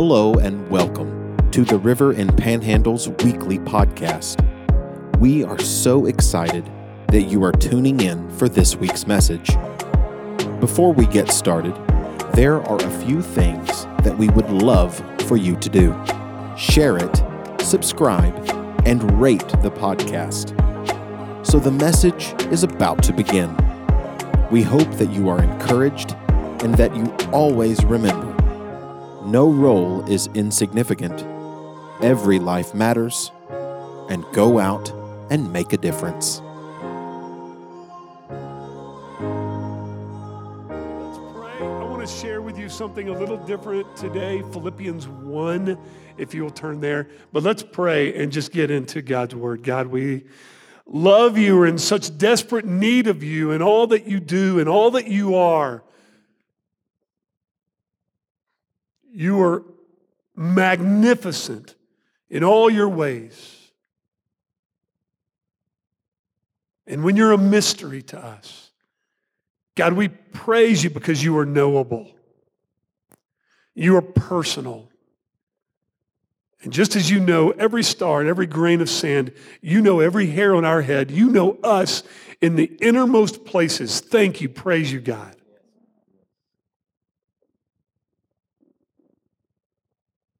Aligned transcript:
Hello 0.00 0.34
and 0.34 0.70
welcome 0.70 1.50
to 1.50 1.64
the 1.64 1.76
River 1.76 2.12
and 2.12 2.30
Panhandle's 2.36 3.08
weekly 3.24 3.58
podcast. 3.58 4.38
We 5.18 5.42
are 5.42 5.58
so 5.58 6.06
excited 6.06 6.70
that 7.08 7.22
you 7.22 7.42
are 7.42 7.50
tuning 7.50 7.98
in 7.98 8.30
for 8.30 8.48
this 8.48 8.76
week's 8.76 9.08
message. 9.08 9.56
Before 10.60 10.92
we 10.92 11.04
get 11.06 11.32
started, 11.32 11.74
there 12.34 12.62
are 12.62 12.76
a 12.76 13.04
few 13.04 13.20
things 13.20 13.86
that 14.04 14.16
we 14.16 14.28
would 14.28 14.48
love 14.50 15.02
for 15.22 15.36
you 15.36 15.56
to 15.56 15.68
do. 15.68 16.00
Share 16.56 16.96
it, 16.96 17.60
subscribe, 17.60 18.36
and 18.86 19.20
rate 19.20 19.48
the 19.62 19.72
podcast. 19.72 20.54
So 21.44 21.58
the 21.58 21.72
message 21.72 22.36
is 22.52 22.62
about 22.62 23.02
to 23.02 23.12
begin. 23.12 23.52
We 24.52 24.62
hope 24.62 24.92
that 24.92 25.10
you 25.10 25.28
are 25.28 25.42
encouraged 25.42 26.12
and 26.62 26.72
that 26.76 26.94
you 26.94 27.12
always 27.32 27.84
remember 27.84 28.27
no 29.30 29.50
role 29.50 30.10
is 30.10 30.28
insignificant. 30.34 31.22
Every 32.02 32.38
life 32.38 32.74
matters, 32.74 33.30
and 34.08 34.24
go 34.32 34.58
out 34.58 34.90
and 35.30 35.52
make 35.52 35.74
a 35.74 35.76
difference. 35.76 36.40
Let's 40.70 41.18
pray. 41.34 41.58
I 41.60 41.84
want 41.84 42.06
to 42.06 42.12
share 42.12 42.40
with 42.40 42.58
you 42.58 42.70
something 42.70 43.10
a 43.10 43.12
little 43.12 43.36
different 43.36 43.94
today 43.96 44.42
Philippians 44.52 45.08
1, 45.08 45.78
if 46.16 46.32
you'll 46.32 46.50
turn 46.50 46.80
there. 46.80 47.10
But 47.30 47.42
let's 47.42 47.62
pray 47.62 48.14
and 48.14 48.32
just 48.32 48.50
get 48.50 48.70
into 48.70 49.02
God's 49.02 49.34
word. 49.34 49.62
God, 49.62 49.88
we 49.88 50.24
love 50.86 51.36
you. 51.36 51.58
We're 51.58 51.66
in 51.66 51.76
such 51.76 52.16
desperate 52.16 52.64
need 52.64 53.06
of 53.08 53.22
you 53.22 53.50
and 53.50 53.62
all 53.62 53.88
that 53.88 54.06
you 54.06 54.20
do 54.20 54.58
and 54.58 54.70
all 54.70 54.92
that 54.92 55.06
you 55.06 55.34
are. 55.34 55.82
You 59.12 59.42
are 59.42 59.64
magnificent 60.36 61.74
in 62.30 62.44
all 62.44 62.70
your 62.70 62.88
ways. 62.88 63.54
And 66.86 67.04
when 67.04 67.16
you're 67.16 67.32
a 67.32 67.38
mystery 67.38 68.02
to 68.02 68.18
us, 68.18 68.70
God, 69.74 69.92
we 69.92 70.08
praise 70.08 70.82
you 70.82 70.90
because 70.90 71.22
you 71.22 71.36
are 71.38 71.46
knowable. 71.46 72.10
You 73.74 73.96
are 73.96 74.02
personal. 74.02 74.88
And 76.62 76.72
just 76.72 76.96
as 76.96 77.08
you 77.10 77.20
know 77.20 77.50
every 77.50 77.84
star 77.84 78.20
and 78.20 78.28
every 78.28 78.46
grain 78.46 78.80
of 78.80 78.90
sand, 78.90 79.32
you 79.60 79.80
know 79.80 80.00
every 80.00 80.26
hair 80.26 80.56
on 80.56 80.64
our 80.64 80.82
head, 80.82 81.10
you 81.10 81.30
know 81.30 81.58
us 81.62 82.02
in 82.40 82.56
the 82.56 82.64
innermost 82.80 83.44
places. 83.44 84.00
Thank 84.00 84.40
you. 84.40 84.48
Praise 84.48 84.92
you, 84.92 85.00
God. 85.00 85.36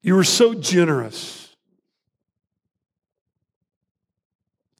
You 0.01 0.17
are 0.17 0.23
so 0.23 0.53
generous. 0.53 1.55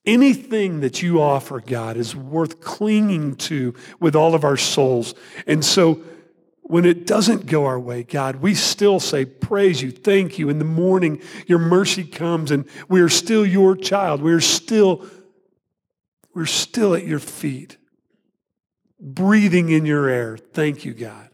Anything 0.06 0.80
that 0.80 1.02
you 1.04 1.22
offer, 1.22 1.60
God, 1.60 1.98
is 1.98 2.16
worth 2.16 2.62
clinging 2.62 3.36
to 3.36 3.76
with 4.00 4.16
all 4.16 4.34
of 4.34 4.44
our 4.44 4.58
souls. 4.58 5.14
And 5.46 5.64
so 5.64 6.02
when 6.70 6.86
it 6.86 7.06
doesn't 7.06 7.48
go 7.48 7.66
our 7.66 7.80
way, 7.80 8.04
God, 8.04 8.38
we 8.38 8.56
still 8.56 9.00
say, 9.00 9.26
Praise 9.26 9.82
you, 9.82 9.92
thank 9.92 10.40
you. 10.40 10.50
In 10.50 10.58
the 10.58 10.66
morning, 10.66 11.22
your 11.48 11.60
mercy 11.60 12.04
comes, 12.04 12.50
and 12.50 12.66
we 12.88 13.02
are 13.02 13.10
still 13.10 13.46
your 13.46 13.76
child. 13.76 14.22
We 14.22 14.32
are 14.34 14.42
still, 14.42 15.06
we're 16.34 16.46
still 16.46 16.96
at 16.96 17.06
your 17.06 17.20
feet, 17.20 17.78
breathing 19.00 19.70
in 19.70 19.86
your 19.86 20.08
air. 20.08 20.38
Thank 20.38 20.86
you, 20.86 20.94
God. 20.94 21.29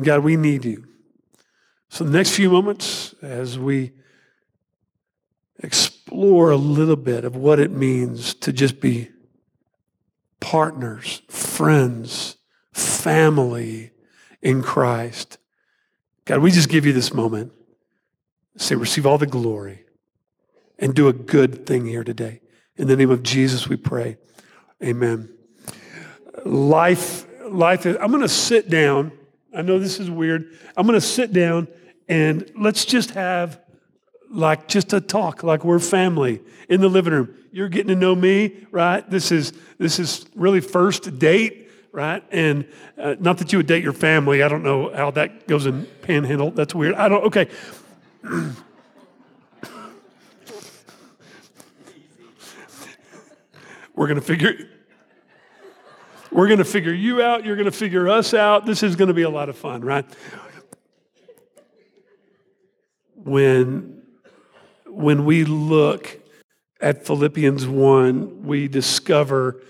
God, 0.00 0.24
we 0.24 0.36
need 0.36 0.64
you. 0.64 0.86
So, 1.88 2.04
the 2.04 2.10
next 2.10 2.34
few 2.34 2.50
moments, 2.50 3.14
as 3.22 3.58
we 3.58 3.92
explore 5.62 6.50
a 6.50 6.56
little 6.56 6.96
bit 6.96 7.24
of 7.24 7.36
what 7.36 7.60
it 7.60 7.70
means 7.70 8.34
to 8.34 8.52
just 8.52 8.80
be 8.80 9.10
partners, 10.40 11.22
friends, 11.28 12.36
family 12.72 13.92
in 14.42 14.62
Christ, 14.62 15.38
God, 16.24 16.40
we 16.40 16.50
just 16.50 16.68
give 16.68 16.86
you 16.86 16.92
this 16.92 17.12
moment. 17.12 17.52
Say, 18.56 18.74
receive 18.74 19.06
all 19.06 19.18
the 19.18 19.26
glory 19.26 19.84
and 20.78 20.94
do 20.94 21.08
a 21.08 21.12
good 21.12 21.66
thing 21.66 21.86
here 21.86 22.04
today. 22.04 22.40
In 22.76 22.88
the 22.88 22.96
name 22.96 23.10
of 23.10 23.22
Jesus, 23.22 23.68
we 23.68 23.76
pray. 23.76 24.16
Amen. 24.82 25.28
Life, 26.44 27.26
life 27.48 27.86
is, 27.86 27.96
I'm 28.00 28.10
going 28.10 28.22
to 28.22 28.28
sit 28.28 28.68
down. 28.68 29.12
I 29.54 29.62
know 29.62 29.78
this 29.78 30.00
is 30.00 30.10
weird. 30.10 30.56
I'm 30.76 30.86
going 30.86 30.98
to 30.98 31.06
sit 31.06 31.32
down 31.32 31.68
and 32.08 32.50
let's 32.58 32.84
just 32.84 33.12
have 33.12 33.60
like 34.30 34.66
just 34.68 34.92
a 34.92 35.00
talk, 35.00 35.42
like 35.42 35.64
we're 35.64 35.78
family 35.78 36.42
in 36.68 36.80
the 36.80 36.88
living 36.88 37.12
room. 37.12 37.34
You're 37.52 37.68
getting 37.68 37.88
to 37.88 37.94
know 37.94 38.14
me, 38.16 38.66
right? 38.72 39.08
This 39.08 39.30
is 39.30 39.52
this 39.78 39.98
is 40.00 40.26
really 40.34 40.60
first 40.60 41.18
date, 41.18 41.70
right? 41.92 42.24
And 42.32 42.66
uh, 42.98 43.14
not 43.20 43.38
that 43.38 43.52
you 43.52 43.58
would 43.58 43.68
date 43.68 43.84
your 43.84 43.92
family. 43.92 44.42
I 44.42 44.48
don't 44.48 44.64
know 44.64 44.92
how 44.92 45.12
that 45.12 45.46
goes 45.46 45.66
in 45.66 45.86
Panhandle. 46.02 46.50
That's 46.50 46.74
weird. 46.74 46.94
I 46.94 47.08
don't. 47.08 47.24
Okay. 47.24 47.48
we're 53.94 54.08
gonna 54.08 54.20
figure. 54.20 54.68
We're 56.34 56.48
going 56.48 56.58
to 56.58 56.64
figure 56.64 56.92
you 56.92 57.22
out. 57.22 57.44
You're 57.44 57.54
going 57.54 57.70
to 57.70 57.70
figure 57.70 58.08
us 58.08 58.34
out. 58.34 58.66
This 58.66 58.82
is 58.82 58.96
going 58.96 59.06
to 59.06 59.14
be 59.14 59.22
a 59.22 59.30
lot 59.30 59.48
of 59.48 59.56
fun, 59.56 59.82
right? 59.82 60.04
When, 63.14 64.02
when 64.84 65.24
we 65.26 65.44
look 65.44 66.20
at 66.80 67.06
Philippians 67.06 67.68
1, 67.68 68.44
we 68.44 68.66
discover 68.66 69.62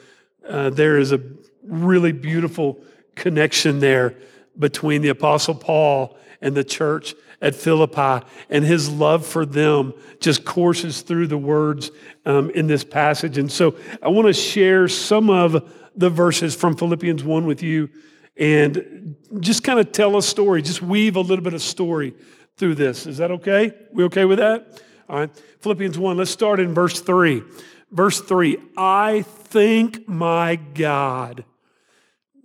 uh, 0.49 0.71
there 0.71 0.97
is 0.97 1.13
a 1.13 1.21
really 1.63 2.13
beautiful 2.13 2.83
connection 3.15 3.81
there 3.81 4.15
between 4.59 5.03
the 5.03 5.11
Apostle 5.11 5.57
Paul 5.57 6.17
and 6.41 6.55
the 6.55 6.65
church 6.65 7.15
at 7.43 7.55
Philippi, 7.55 8.27
and 8.49 8.65
his 8.65 8.89
love 8.89 9.27
for 9.27 9.45
them 9.45 9.93
just 10.19 10.47
courses 10.47 11.03
through 11.03 11.27
the 11.27 11.37
words 11.37 11.91
um, 12.25 12.49
in 12.51 12.69
this 12.69 12.85
passage. 12.85 13.37
And 13.37 13.53
so 13.53 13.77
I 14.03 14.09
want 14.09 14.29
to 14.29 14.33
share 14.33 14.89
some 14.89 15.29
of 15.29 15.71
the 15.97 16.11
verses 16.11 16.55
from 16.55 16.77
Philippians 16.77 17.23
1 17.23 17.47
with 17.47 17.63
you 17.63 17.89
and 18.37 19.17
just 19.41 19.63
kind 19.63 19.79
of 19.79 19.93
tell 19.93 20.17
a 20.17 20.23
story, 20.23 20.63
just 20.63 20.83
weave 20.83 21.17
a 21.17 21.21
little 21.21 21.45
bit 21.45 21.55
of 21.55 21.63
story 21.63 22.15
through 22.57 22.75
this. 22.75 23.07
Is 23.07 23.19
that 23.19 23.31
okay? 23.31 23.73
We 23.93 24.05
okay 24.05 24.25
with 24.25 24.39
that? 24.39 24.83
All 25.09 25.19
right. 25.19 25.31
Philippians 25.61 25.99
1, 25.99 26.17
let's 26.17 26.31
start 26.31 26.61
in 26.61 26.75
verse 26.75 27.01
3. 27.01 27.43
Verse 27.91 28.21
3 28.21 28.59
I 28.77 29.23
thank 29.23 30.09
my 30.09 30.57
God 30.57 31.45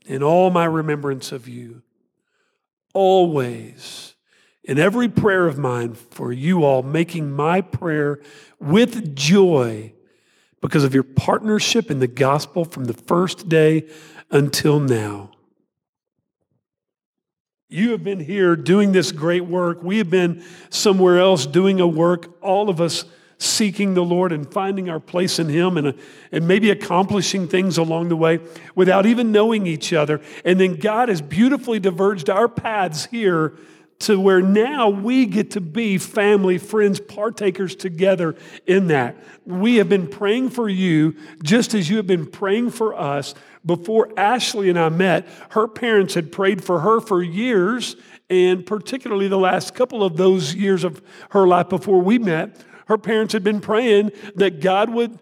in 0.06 0.24
all 0.24 0.50
my 0.50 0.66
remembrance 0.66 1.32
of 1.32 1.48
you, 1.48 1.84
always, 2.94 4.16
in 4.64 4.80
every 4.80 5.08
prayer 5.08 5.48
of 5.48 5.58
mine 5.58 5.94
for 5.94 6.34
you 6.34 6.64
all, 6.64 6.82
making 6.84 7.32
my 7.32 7.62
prayer 7.62 8.20
with 8.60 9.16
joy 9.16 9.94
because 10.62 10.84
of 10.84 10.94
your 10.94 11.04
partnership 11.04 11.90
in 11.90 12.00
the 12.00 12.08
gospel 12.08 12.66
from 12.66 12.86
the 12.86 12.94
first 12.94 13.50
day 13.50 13.88
until 14.32 14.80
now. 14.80 15.32
You 17.70 17.92
have 17.92 18.04
been 18.04 18.20
here 18.20 18.56
doing 18.56 18.92
this 18.94 19.12
great 19.12 19.46
work. 19.46 19.84
We 19.84 20.00
have 20.00 20.10
been 20.10 20.44
somewhere 20.70 21.20
else 21.20 21.46
doing 21.46 21.80
a 21.80 21.88
work, 21.88 22.36
all 22.42 22.70
of 22.70 22.82
us 22.82 23.06
seeking 23.38 23.94
the 23.94 24.04
Lord 24.04 24.32
and 24.32 24.52
finding 24.52 24.90
our 24.90 25.00
place 25.00 25.40
in 25.40 25.48
Him 25.48 25.78
and, 25.78 25.94
and 26.32 26.48
maybe 26.48 26.72
accomplishing 26.72 27.48
things 27.48 27.78
along 27.78 28.10
the 28.10 28.16
way 28.16 28.40
without 28.76 29.06
even 29.06 29.32
knowing 29.32 29.66
each 29.66 29.94
other. 29.94 30.20
And 30.44 30.60
then 30.60 30.76
God 30.76 31.10
has 31.10 31.22
beautifully 31.22 31.80
diverged 31.80 32.30
our 32.30 32.50
paths 32.50 33.06
here 33.06 33.54
to 34.00 34.18
where 34.18 34.42
now 34.42 34.88
we 34.90 35.26
get 35.26 35.52
to 35.52 35.62
be 35.62 35.98
family, 35.98 36.58
friends, 36.58 37.00
partakers 37.02 37.76
together 37.76 38.36
in 38.66 38.88
that. 38.88 39.18
We 39.46 39.76
have 39.76 39.90
been 39.90 40.08
praying 40.08 40.52
for 40.52 40.70
you 40.70 41.16
just 41.44 41.74
as 41.74 41.90
you 41.90 41.98
have 41.98 42.08
been 42.08 42.26
praying 42.26 42.72
for 42.72 42.98
us. 42.98 43.36
Before 43.66 44.10
Ashley 44.18 44.70
and 44.70 44.80
I 44.80 44.88
met, 44.88 45.28
her 45.52 45.68
parents 45.68 46.14
had 46.14 46.32
prayed 46.32 46.64
for 46.64 46.80
her 46.80 47.02
for 47.02 47.22
years, 47.22 47.98
and 48.30 48.66
particularly 48.66 49.28
the 49.28 49.38
last 49.38 49.76
couple 49.76 50.02
of 50.02 50.16
those 50.16 50.56
years 50.56 50.86
of 50.86 51.02
her 51.32 51.46
life 51.46 51.68
before 51.68 52.02
we 52.02 52.18
met, 52.18 52.56
her 52.88 52.98
parents 52.98 53.34
had 53.34 53.44
been 53.44 53.60
praying 53.60 54.14
that 54.36 54.62
God 54.62 54.90
would 54.92 55.20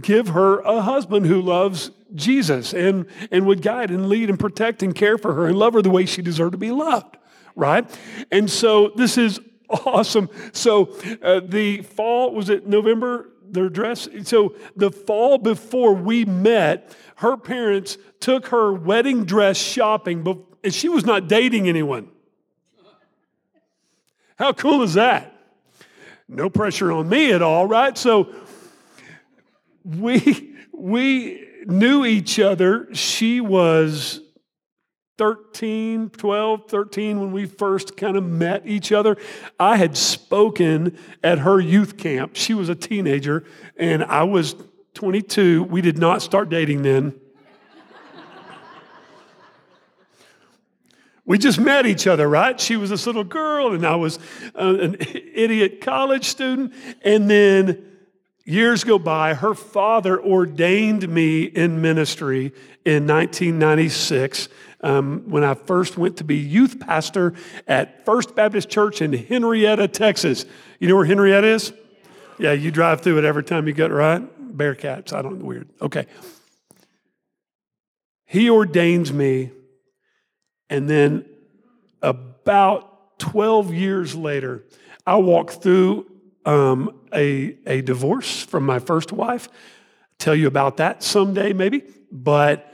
give 0.00 0.28
her 0.28 0.58
a 0.60 0.80
husband 0.80 1.26
who 1.26 1.40
loves 1.40 1.92
Jesus 2.14 2.74
and, 2.74 3.06
and 3.30 3.46
would 3.46 3.62
guide 3.62 3.90
and 3.90 4.08
lead 4.08 4.28
and 4.30 4.38
protect 4.38 4.82
and 4.82 4.94
care 4.94 5.16
for 5.16 5.32
her 5.34 5.46
and 5.46 5.56
love 5.56 5.74
her 5.74 5.82
the 5.82 5.90
way 5.90 6.06
she 6.06 6.22
deserved 6.22 6.52
to 6.52 6.58
be 6.58 6.72
loved 6.72 7.16
right? 7.56 7.88
And 8.30 8.48
so 8.48 8.92
this 8.94 9.18
is 9.18 9.40
awesome. 9.70 10.30
So 10.52 10.94
uh, 11.22 11.40
the 11.42 11.82
fall, 11.82 12.32
was 12.32 12.48
it 12.48 12.68
November, 12.68 13.30
their 13.48 13.68
dress? 13.68 14.08
So 14.24 14.54
the 14.76 14.92
fall 14.92 15.38
before 15.38 15.94
we 15.94 16.24
met, 16.24 16.94
her 17.16 17.36
parents 17.36 17.98
took 18.20 18.48
her 18.48 18.72
wedding 18.72 19.24
dress 19.24 19.56
shopping, 19.56 20.46
and 20.62 20.72
she 20.72 20.88
was 20.88 21.04
not 21.04 21.28
dating 21.28 21.68
anyone, 21.68 22.08
How 24.38 24.52
cool 24.52 24.82
is 24.82 24.94
that? 24.94 25.32
No 26.28 26.50
pressure 26.50 26.92
on 26.92 27.08
me 27.08 27.32
at 27.32 27.40
all, 27.40 27.66
right? 27.66 27.96
So 27.96 28.34
we 29.84 30.54
we 30.72 31.48
knew 31.66 32.04
each 32.04 32.38
other. 32.38 32.88
She 32.92 33.40
was 33.40 34.20
13, 35.18 36.10
12, 36.10 36.68
13 36.68 37.20
when 37.20 37.32
we 37.32 37.46
first 37.46 37.96
kind 37.96 38.16
of 38.16 38.24
met 38.24 38.66
each 38.66 38.92
other. 38.92 39.16
I 39.58 39.76
had 39.76 39.96
spoken 39.96 40.98
at 41.22 41.38
her 41.38 41.58
youth 41.58 41.96
camp. 41.96 42.36
She 42.36 42.52
was 42.52 42.68
a 42.68 42.74
teenager 42.74 43.44
and 43.78 44.04
I 44.04 44.24
was 44.24 44.54
22. 44.94 45.64
We 45.64 45.80
did 45.80 45.96
not 45.96 46.20
start 46.20 46.50
dating 46.50 46.82
then. 46.82 47.14
we 51.24 51.38
just 51.38 51.58
met 51.58 51.86
each 51.86 52.06
other, 52.06 52.28
right? 52.28 52.60
She 52.60 52.76
was 52.76 52.90
this 52.90 53.06
little 53.06 53.24
girl 53.24 53.72
and 53.72 53.86
I 53.86 53.96
was 53.96 54.18
uh, 54.54 54.76
an 54.80 54.96
idiot 55.00 55.80
college 55.80 56.26
student. 56.26 56.74
And 57.02 57.30
then 57.30 57.84
years 58.44 58.84
go 58.84 58.98
by, 58.98 59.32
her 59.32 59.54
father 59.54 60.22
ordained 60.22 61.08
me 61.08 61.44
in 61.44 61.80
ministry 61.80 62.52
in 62.84 63.06
1996 63.06 64.50
um, 64.86 65.24
when 65.26 65.42
I 65.42 65.54
first 65.54 65.98
went 65.98 66.18
to 66.18 66.24
be 66.24 66.36
youth 66.36 66.78
pastor 66.78 67.34
at 67.66 68.06
First 68.06 68.36
Baptist 68.36 68.68
Church 68.68 69.02
in 69.02 69.12
Henrietta, 69.12 69.88
Texas. 69.88 70.46
You 70.78 70.86
know 70.86 70.94
where 70.94 71.04
Henrietta 71.04 71.48
is? 71.48 71.72
Yeah, 72.38 72.52
you 72.52 72.70
drive 72.70 73.00
through 73.00 73.18
it 73.18 73.24
every 73.24 73.42
time 73.42 73.66
you 73.66 73.72
get 73.72 73.90
right. 73.90 74.22
Bearcats, 74.56 75.12
I 75.12 75.22
don't 75.22 75.40
know, 75.40 75.44
weird. 75.44 75.68
Okay. 75.82 76.06
He 78.26 78.48
ordains 78.48 79.12
me, 79.12 79.50
and 80.70 80.88
then 80.88 81.24
about 82.00 83.18
12 83.18 83.74
years 83.74 84.14
later, 84.14 84.62
I 85.04 85.16
walk 85.16 85.50
through 85.50 86.06
um, 86.44 87.00
a, 87.12 87.56
a 87.66 87.82
divorce 87.82 88.44
from 88.44 88.64
my 88.64 88.78
first 88.78 89.10
wife. 89.10 89.48
Tell 90.18 90.34
you 90.34 90.46
about 90.46 90.76
that 90.76 91.02
someday, 91.02 91.52
maybe. 91.52 91.82
But 92.12 92.72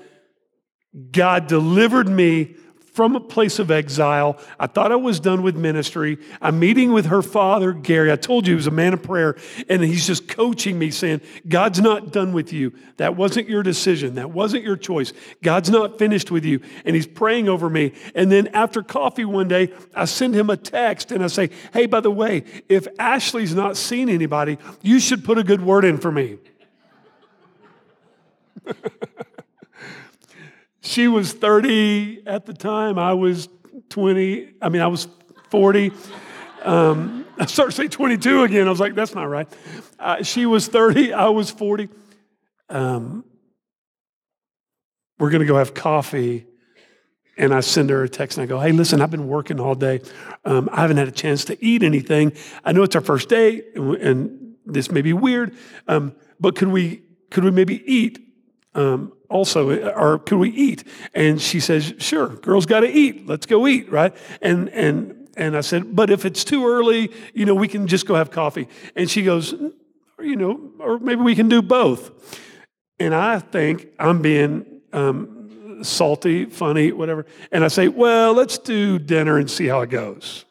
God 1.10 1.46
delivered 1.46 2.08
me 2.08 2.56
from 2.92 3.16
a 3.16 3.20
place 3.20 3.58
of 3.58 3.70
exile. 3.70 4.38
I 4.60 4.66
thought 4.66 4.92
I 4.92 4.96
was 4.96 5.18
done 5.18 5.42
with 5.42 5.56
ministry. 5.56 6.18
I'm 6.42 6.58
meeting 6.58 6.92
with 6.92 7.06
her 7.06 7.22
father, 7.22 7.72
Gary. 7.72 8.12
I 8.12 8.16
told 8.16 8.46
you 8.46 8.52
he 8.52 8.56
was 8.56 8.66
a 8.66 8.70
man 8.70 8.92
of 8.92 9.02
prayer, 9.02 9.36
and 9.68 9.82
he's 9.82 10.06
just 10.06 10.28
coaching 10.28 10.78
me, 10.78 10.90
saying, 10.90 11.22
God's 11.48 11.80
not 11.80 12.12
done 12.12 12.34
with 12.34 12.52
you. 12.52 12.74
That 12.98 13.16
wasn't 13.16 13.48
your 13.48 13.62
decision. 13.62 14.16
That 14.16 14.30
wasn't 14.30 14.64
your 14.64 14.76
choice. 14.76 15.14
God's 15.42 15.70
not 15.70 15.98
finished 15.98 16.30
with 16.30 16.44
you. 16.44 16.60
And 16.84 16.94
he's 16.94 17.06
praying 17.06 17.48
over 17.48 17.70
me. 17.70 17.92
And 18.14 18.30
then 18.30 18.48
after 18.48 18.82
coffee 18.82 19.24
one 19.24 19.48
day, 19.48 19.72
I 19.94 20.04
send 20.04 20.34
him 20.34 20.50
a 20.50 20.56
text 20.58 21.12
and 21.12 21.24
I 21.24 21.28
say, 21.28 21.48
Hey, 21.72 21.86
by 21.86 22.00
the 22.00 22.10
way, 22.10 22.44
if 22.68 22.86
Ashley's 22.98 23.54
not 23.54 23.78
seen 23.78 24.10
anybody, 24.10 24.58
you 24.82 25.00
should 25.00 25.24
put 25.24 25.38
a 25.38 25.44
good 25.44 25.62
word 25.62 25.86
in 25.86 25.96
for 25.96 26.12
me. 26.12 26.38
She 30.82 31.06
was 31.06 31.32
30 31.32 32.26
at 32.26 32.44
the 32.44 32.52
time. 32.52 32.98
I 32.98 33.14
was 33.14 33.48
20. 33.90 34.54
I 34.60 34.68
mean, 34.68 34.82
I 34.82 34.88
was 34.88 35.06
40. 35.50 35.92
Um, 36.64 37.24
I 37.38 37.46
started 37.46 37.70
to 37.70 37.76
say 37.76 37.88
22 37.88 38.42
again. 38.42 38.66
I 38.66 38.70
was 38.70 38.80
like, 38.80 38.96
that's 38.96 39.14
not 39.14 39.24
right. 39.24 39.48
Uh, 39.98 40.24
she 40.24 40.44
was 40.44 40.66
30. 40.66 41.12
I 41.12 41.28
was 41.28 41.52
40. 41.52 41.88
Um, 42.68 43.24
we're 45.20 45.30
going 45.30 45.40
to 45.40 45.46
go 45.46 45.56
have 45.56 45.72
coffee. 45.72 46.46
And 47.38 47.54
I 47.54 47.60
send 47.60 47.90
her 47.90 48.02
a 48.02 48.08
text 48.08 48.36
and 48.36 48.42
I 48.42 48.46
go, 48.46 48.58
hey, 48.58 48.72
listen, 48.72 49.00
I've 49.00 49.10
been 49.10 49.28
working 49.28 49.60
all 49.60 49.76
day. 49.76 50.00
Um, 50.44 50.68
I 50.72 50.80
haven't 50.80 50.96
had 50.96 51.08
a 51.08 51.12
chance 51.12 51.44
to 51.46 51.64
eat 51.64 51.84
anything. 51.84 52.32
I 52.64 52.72
know 52.72 52.82
it's 52.82 52.96
our 52.96 53.00
first 53.00 53.28
day 53.28 53.62
and, 53.76 53.94
and 53.96 54.54
this 54.66 54.90
may 54.90 55.00
be 55.00 55.12
weird, 55.12 55.56
um, 55.86 56.14
but 56.40 56.56
could 56.56 56.68
we, 56.68 57.02
could 57.30 57.44
we 57.44 57.52
maybe 57.52 57.82
eat 57.90 58.31
um, 58.74 59.12
also, 59.28 59.92
or 59.92 60.18
could 60.18 60.38
we 60.38 60.50
eat? 60.50 60.84
And 61.14 61.40
she 61.40 61.60
says, 61.60 61.94
sure, 61.98 62.28
girls 62.28 62.66
got 62.66 62.80
to 62.80 62.88
eat. 62.88 63.26
Let's 63.26 63.46
go 63.46 63.66
eat, 63.66 63.90
right? 63.90 64.14
And, 64.40 64.68
and, 64.70 65.28
and 65.36 65.56
I 65.56 65.60
said, 65.60 65.94
but 65.94 66.10
if 66.10 66.24
it's 66.24 66.44
too 66.44 66.66
early, 66.66 67.10
you 67.34 67.44
know, 67.44 67.54
we 67.54 67.68
can 67.68 67.86
just 67.86 68.06
go 68.06 68.14
have 68.14 68.30
coffee. 68.30 68.68
And 68.96 69.10
she 69.10 69.22
goes, 69.22 69.52
you 70.20 70.36
know, 70.36 70.70
or 70.78 70.98
maybe 70.98 71.22
we 71.22 71.34
can 71.34 71.48
do 71.48 71.62
both. 71.62 72.10
And 72.98 73.14
I 73.14 73.38
think 73.38 73.88
I'm 73.98 74.22
being 74.22 74.80
um, 74.92 75.82
salty, 75.82 76.46
funny, 76.46 76.92
whatever. 76.92 77.26
And 77.50 77.64
I 77.64 77.68
say, 77.68 77.88
well, 77.88 78.32
let's 78.32 78.58
do 78.58 78.98
dinner 78.98 79.38
and 79.38 79.50
see 79.50 79.66
how 79.66 79.80
it 79.80 79.90
goes. 79.90 80.44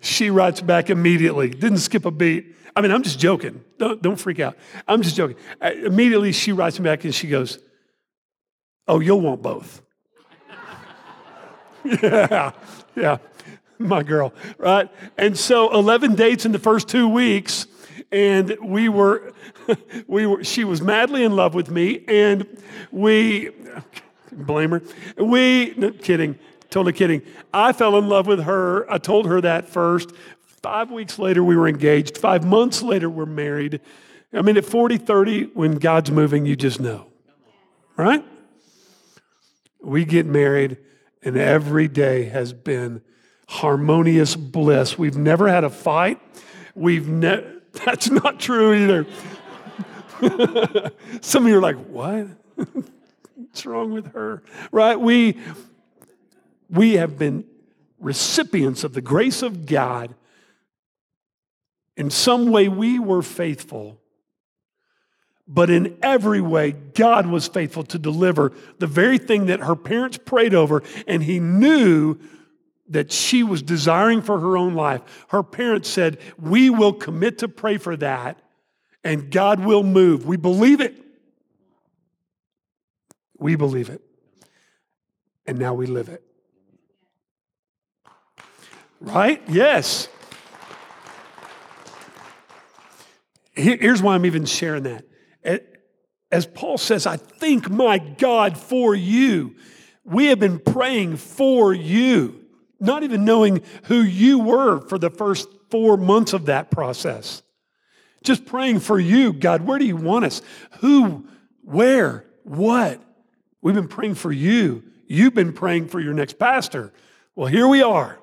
She 0.00 0.30
writes 0.30 0.60
back 0.60 0.88
immediately, 0.88 1.50
didn't 1.50 1.78
skip 1.78 2.04
a 2.04 2.10
beat. 2.10 2.55
I 2.76 2.82
mean, 2.82 2.92
I'm 2.92 3.02
just 3.02 3.18
joking. 3.18 3.64
Don't, 3.78 4.02
don't 4.02 4.16
freak 4.16 4.38
out. 4.38 4.56
I'm 4.86 5.00
just 5.00 5.16
joking. 5.16 5.36
I, 5.62 5.72
immediately, 5.72 6.32
she 6.32 6.52
writes 6.52 6.78
me 6.78 6.84
back 6.84 7.04
and 7.04 7.14
she 7.14 7.26
goes, 7.26 7.58
Oh, 8.86 9.00
you'll 9.00 9.20
want 9.20 9.42
both. 9.42 9.82
yeah, 12.02 12.52
yeah, 12.94 13.18
my 13.78 14.02
girl, 14.02 14.32
right? 14.58 14.88
And 15.16 15.36
so 15.36 15.72
11 15.72 16.14
dates 16.14 16.44
in 16.44 16.52
the 16.52 16.58
first 16.58 16.88
two 16.88 17.08
weeks, 17.08 17.66
and 18.12 18.56
we 18.62 18.88
were, 18.88 19.32
we 20.06 20.26
were, 20.26 20.44
she 20.44 20.64
was 20.64 20.82
madly 20.82 21.24
in 21.24 21.34
love 21.34 21.54
with 21.54 21.70
me, 21.70 22.04
and 22.06 22.46
we, 22.92 23.50
blame 24.32 24.70
her, 24.70 24.82
we, 25.16 25.74
no, 25.76 25.90
kidding, 25.90 26.38
totally 26.70 26.92
kidding. 26.92 27.22
I 27.52 27.72
fell 27.72 27.98
in 27.98 28.08
love 28.08 28.26
with 28.26 28.44
her. 28.44 28.90
I 28.90 28.98
told 28.98 29.26
her 29.26 29.40
that 29.40 29.68
first. 29.68 30.10
Five 30.66 30.90
weeks 30.90 31.16
later, 31.16 31.44
we 31.44 31.56
were 31.56 31.68
engaged. 31.68 32.18
Five 32.18 32.44
months 32.44 32.82
later, 32.82 33.08
we're 33.08 33.24
married. 33.24 33.80
I 34.32 34.42
mean, 34.42 34.56
at 34.56 34.64
40, 34.64 34.96
30, 34.96 35.44
when 35.54 35.76
God's 35.76 36.10
moving, 36.10 36.44
you 36.44 36.56
just 36.56 36.80
know, 36.80 37.06
right? 37.96 38.24
We 39.80 40.04
get 40.04 40.26
married, 40.26 40.78
and 41.22 41.36
every 41.36 41.86
day 41.86 42.24
has 42.24 42.52
been 42.52 43.00
harmonious 43.46 44.34
bliss. 44.34 44.98
We've 44.98 45.16
never 45.16 45.46
had 45.46 45.62
a 45.62 45.70
fight. 45.70 46.20
We've 46.74 47.06
never, 47.06 47.62
that's 47.84 48.10
not 48.10 48.40
true 48.40 48.74
either. 48.74 49.06
Some 51.20 51.44
of 51.44 51.48
you 51.48 51.58
are 51.58 51.62
like, 51.62 51.76
what? 51.86 52.26
What's 53.36 53.64
wrong 53.64 53.92
with 53.92 54.14
her? 54.14 54.42
Right? 54.72 54.98
We, 54.98 55.38
we 56.68 56.94
have 56.94 57.16
been 57.16 57.44
recipients 58.00 58.82
of 58.82 58.94
the 58.94 59.00
grace 59.00 59.42
of 59.42 59.64
God 59.64 60.16
in 61.96 62.10
some 62.10 62.50
way, 62.50 62.68
we 62.68 62.98
were 62.98 63.22
faithful, 63.22 63.98
but 65.48 65.70
in 65.70 65.96
every 66.02 66.40
way, 66.40 66.72
God 66.72 67.26
was 67.26 67.48
faithful 67.48 67.84
to 67.84 67.98
deliver 67.98 68.52
the 68.78 68.86
very 68.86 69.18
thing 69.18 69.46
that 69.46 69.60
her 69.60 69.76
parents 69.76 70.18
prayed 70.18 70.54
over, 70.54 70.82
and 71.06 71.22
He 71.22 71.40
knew 71.40 72.18
that 72.88 73.10
she 73.10 73.42
was 73.42 73.62
desiring 73.62 74.22
for 74.22 74.38
her 74.38 74.56
own 74.56 74.74
life. 74.74 75.24
Her 75.28 75.42
parents 75.42 75.88
said, 75.88 76.18
We 76.38 76.70
will 76.70 76.92
commit 76.92 77.38
to 77.38 77.48
pray 77.48 77.78
for 77.78 77.96
that, 77.96 78.38
and 79.02 79.30
God 79.30 79.60
will 79.60 79.82
move. 79.82 80.26
We 80.26 80.36
believe 80.36 80.80
it. 80.80 80.96
We 83.38 83.56
believe 83.56 83.88
it. 83.88 84.02
And 85.46 85.58
now 85.58 85.74
we 85.74 85.86
live 85.86 86.08
it. 86.08 86.22
Right? 89.00 89.42
Yes. 89.48 90.08
Here's 93.56 94.02
why 94.02 94.14
I'm 94.14 94.26
even 94.26 94.44
sharing 94.44 94.82
that. 94.84 95.04
As 96.30 96.46
Paul 96.46 96.76
says, 96.76 97.06
I 97.06 97.16
thank 97.16 97.70
my 97.70 97.98
God 97.98 98.58
for 98.58 98.94
you. 98.94 99.56
We 100.04 100.26
have 100.26 100.38
been 100.38 100.58
praying 100.58 101.16
for 101.16 101.72
you, 101.72 102.44
not 102.78 103.02
even 103.02 103.24
knowing 103.24 103.62
who 103.84 104.02
you 104.02 104.40
were 104.40 104.80
for 104.88 104.98
the 104.98 105.10
first 105.10 105.48
four 105.70 105.96
months 105.96 106.32
of 106.32 106.46
that 106.46 106.70
process. 106.70 107.42
Just 108.22 108.44
praying 108.44 108.80
for 108.80 108.98
you. 108.98 109.32
God, 109.32 109.62
where 109.62 109.78
do 109.78 109.86
you 109.86 109.96
want 109.96 110.24
us? 110.24 110.42
Who, 110.80 111.26
where, 111.62 112.24
what? 112.42 113.00
We've 113.62 113.74
been 113.74 113.88
praying 113.88 114.16
for 114.16 114.32
you. 114.32 114.84
You've 115.06 115.34
been 115.34 115.52
praying 115.52 115.88
for 115.88 116.00
your 116.00 116.12
next 116.12 116.38
pastor. 116.38 116.92
Well, 117.34 117.46
here 117.46 117.68
we 117.68 117.82
are, 117.82 118.18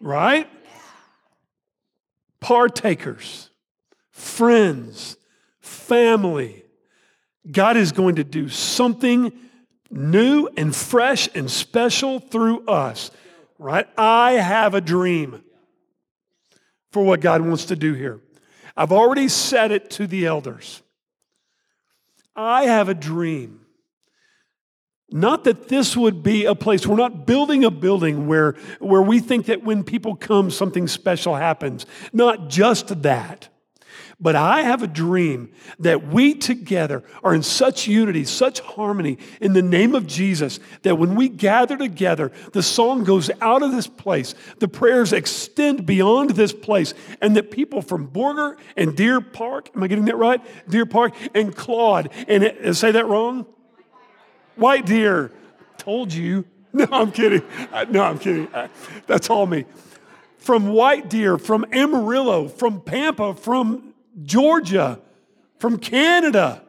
right? 0.00 0.48
Partakers 2.40 3.50
friends, 4.14 5.18
family. 5.60 6.64
God 7.50 7.76
is 7.76 7.92
going 7.92 8.14
to 8.14 8.24
do 8.24 8.48
something 8.48 9.32
new 9.90 10.48
and 10.56 10.74
fresh 10.74 11.28
and 11.34 11.50
special 11.50 12.20
through 12.20 12.64
us, 12.66 13.10
right? 13.58 13.86
I 13.98 14.32
have 14.32 14.74
a 14.74 14.80
dream 14.80 15.42
for 16.92 17.04
what 17.04 17.20
God 17.20 17.42
wants 17.42 17.66
to 17.66 17.76
do 17.76 17.92
here. 17.92 18.20
I've 18.76 18.92
already 18.92 19.28
said 19.28 19.72
it 19.72 19.90
to 19.90 20.06
the 20.06 20.26
elders. 20.26 20.80
I 22.36 22.64
have 22.64 22.88
a 22.88 22.94
dream 22.94 23.60
Not 25.10 25.44
that 25.44 25.68
this 25.68 25.96
would 25.96 26.24
be 26.24 26.44
a 26.44 26.56
place, 26.56 26.86
we're 26.86 26.96
not 26.96 27.26
building 27.26 27.64
a 27.64 27.70
building 27.70 28.26
where, 28.26 28.52
where 28.80 29.02
we 29.02 29.20
think 29.20 29.46
that 29.46 29.62
when 29.62 29.84
people 29.84 30.16
come, 30.16 30.50
something 30.50 30.88
special 30.88 31.36
happens. 31.36 31.86
Not 32.12 32.48
just 32.48 33.02
that. 33.02 33.48
But 34.24 34.36
I 34.36 34.62
have 34.62 34.82
a 34.82 34.86
dream 34.86 35.52
that 35.80 36.06
we 36.06 36.32
together 36.32 37.04
are 37.22 37.34
in 37.34 37.42
such 37.42 37.86
unity, 37.86 38.24
such 38.24 38.60
harmony 38.60 39.18
in 39.38 39.52
the 39.52 39.60
name 39.60 39.94
of 39.94 40.06
Jesus 40.06 40.60
that 40.80 40.96
when 40.96 41.14
we 41.14 41.28
gather 41.28 41.76
together, 41.76 42.32
the 42.52 42.62
song 42.62 43.04
goes 43.04 43.30
out 43.42 43.62
of 43.62 43.72
this 43.72 43.86
place, 43.86 44.34
the 44.60 44.66
prayers 44.66 45.12
extend 45.12 45.84
beyond 45.84 46.30
this 46.30 46.54
place, 46.54 46.94
and 47.20 47.36
that 47.36 47.50
people 47.50 47.82
from 47.82 48.08
Borger 48.08 48.56
and 48.78 48.96
Deer 48.96 49.20
Park, 49.20 49.68
am 49.76 49.82
I 49.82 49.88
getting 49.88 50.06
that 50.06 50.16
right? 50.16 50.40
Deer 50.70 50.86
Park 50.86 51.12
and 51.34 51.54
Claude, 51.54 52.08
and 52.26 52.44
it, 52.44 52.64
uh, 52.64 52.72
say 52.72 52.92
that 52.92 53.04
wrong? 53.04 53.44
White 54.56 54.86
Deer. 54.86 55.32
Told 55.76 56.14
you. 56.14 56.46
No, 56.76 56.88
I'm 56.90 57.12
kidding. 57.12 57.42
Uh, 57.72 57.84
no, 57.88 58.02
I'm 58.02 58.18
kidding. 58.18 58.48
Uh, 58.52 58.66
that's 59.06 59.30
all 59.30 59.46
me. 59.46 59.64
From 60.38 60.70
White 60.70 61.08
Deer, 61.08 61.38
from 61.38 61.64
Amarillo, 61.72 62.48
from 62.48 62.80
Pampa, 62.80 63.34
from 63.34 63.93
Georgia, 64.22 65.00
from 65.58 65.78
Canada, 65.78 66.62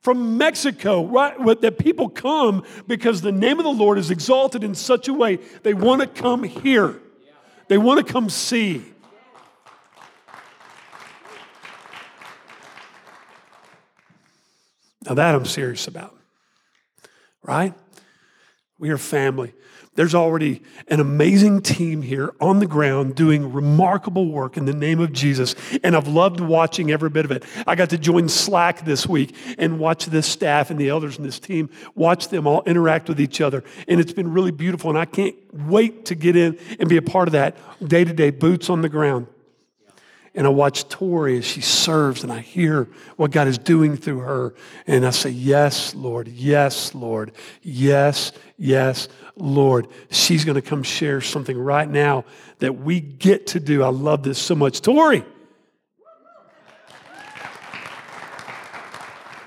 from 0.00 0.38
Mexico, 0.38 1.04
right? 1.06 1.60
That 1.60 1.78
people 1.78 2.08
come 2.08 2.64
because 2.86 3.20
the 3.20 3.32
name 3.32 3.58
of 3.58 3.64
the 3.64 3.70
Lord 3.70 3.98
is 3.98 4.10
exalted 4.10 4.64
in 4.64 4.74
such 4.74 5.08
a 5.08 5.12
way 5.12 5.36
they 5.62 5.74
want 5.74 6.00
to 6.00 6.06
come 6.06 6.44
here. 6.44 7.00
They 7.68 7.78
want 7.78 8.06
to 8.06 8.12
come 8.12 8.30
see. 8.30 8.82
Now, 15.06 15.14
that 15.14 15.34
I'm 15.34 15.46
serious 15.46 15.86
about, 15.86 16.14
right? 17.42 17.72
We 18.78 18.90
are 18.90 18.98
family. 18.98 19.54
There's 19.98 20.14
already 20.14 20.62
an 20.86 21.00
amazing 21.00 21.60
team 21.62 22.02
here 22.02 22.32
on 22.40 22.60
the 22.60 22.68
ground 22.68 23.16
doing 23.16 23.52
remarkable 23.52 24.30
work 24.30 24.56
in 24.56 24.64
the 24.64 24.72
name 24.72 25.00
of 25.00 25.12
Jesus, 25.12 25.56
and 25.82 25.96
I've 25.96 26.06
loved 26.06 26.38
watching 26.38 26.92
every 26.92 27.10
bit 27.10 27.24
of 27.24 27.32
it. 27.32 27.42
I 27.66 27.74
got 27.74 27.90
to 27.90 27.98
join 27.98 28.28
Slack 28.28 28.84
this 28.84 29.08
week 29.08 29.34
and 29.58 29.80
watch 29.80 30.06
this 30.06 30.28
staff 30.28 30.70
and 30.70 30.78
the 30.78 30.88
elders 30.88 31.18
in 31.18 31.24
this 31.24 31.40
team, 31.40 31.68
watch 31.96 32.28
them 32.28 32.46
all 32.46 32.62
interact 32.64 33.08
with 33.08 33.20
each 33.20 33.40
other, 33.40 33.64
and 33.88 33.98
it's 33.98 34.12
been 34.12 34.32
really 34.32 34.52
beautiful, 34.52 34.88
and 34.88 34.96
I 34.96 35.04
can't 35.04 35.34
wait 35.52 36.04
to 36.04 36.14
get 36.14 36.36
in 36.36 36.60
and 36.78 36.88
be 36.88 36.96
a 36.96 37.02
part 37.02 37.26
of 37.26 37.32
that 37.32 37.56
day 37.84 38.04
to 38.04 38.12
day, 38.12 38.30
boots 38.30 38.70
on 38.70 38.82
the 38.82 38.88
ground. 38.88 39.26
And 40.38 40.46
I 40.46 40.50
watch 40.50 40.88
Tori 40.88 41.38
as 41.38 41.44
she 41.44 41.60
serves 41.60 42.22
and 42.22 42.32
I 42.32 42.38
hear 42.38 42.88
what 43.16 43.32
God 43.32 43.48
is 43.48 43.58
doing 43.58 43.96
through 43.96 44.20
her. 44.20 44.54
And 44.86 45.04
I 45.04 45.10
say, 45.10 45.30
Yes, 45.30 45.96
Lord. 45.96 46.28
Yes, 46.28 46.94
Lord. 46.94 47.32
Yes, 47.60 48.30
yes, 48.56 49.08
Lord. 49.38 49.88
She's 50.10 50.44
going 50.44 50.56
to 50.56 50.62
come 50.62 50.82
share 50.82 51.20
something 51.20 51.58
right 51.58 51.88
now 51.88 52.24
that 52.58 52.78
we 52.78 53.00
get 53.00 53.48
to 53.48 53.60
do. 53.60 53.82
I 53.82 53.88
love 53.88 54.22
this 54.22 54.38
so 54.38 54.54
much. 54.54 54.80
Tori. 54.80 55.24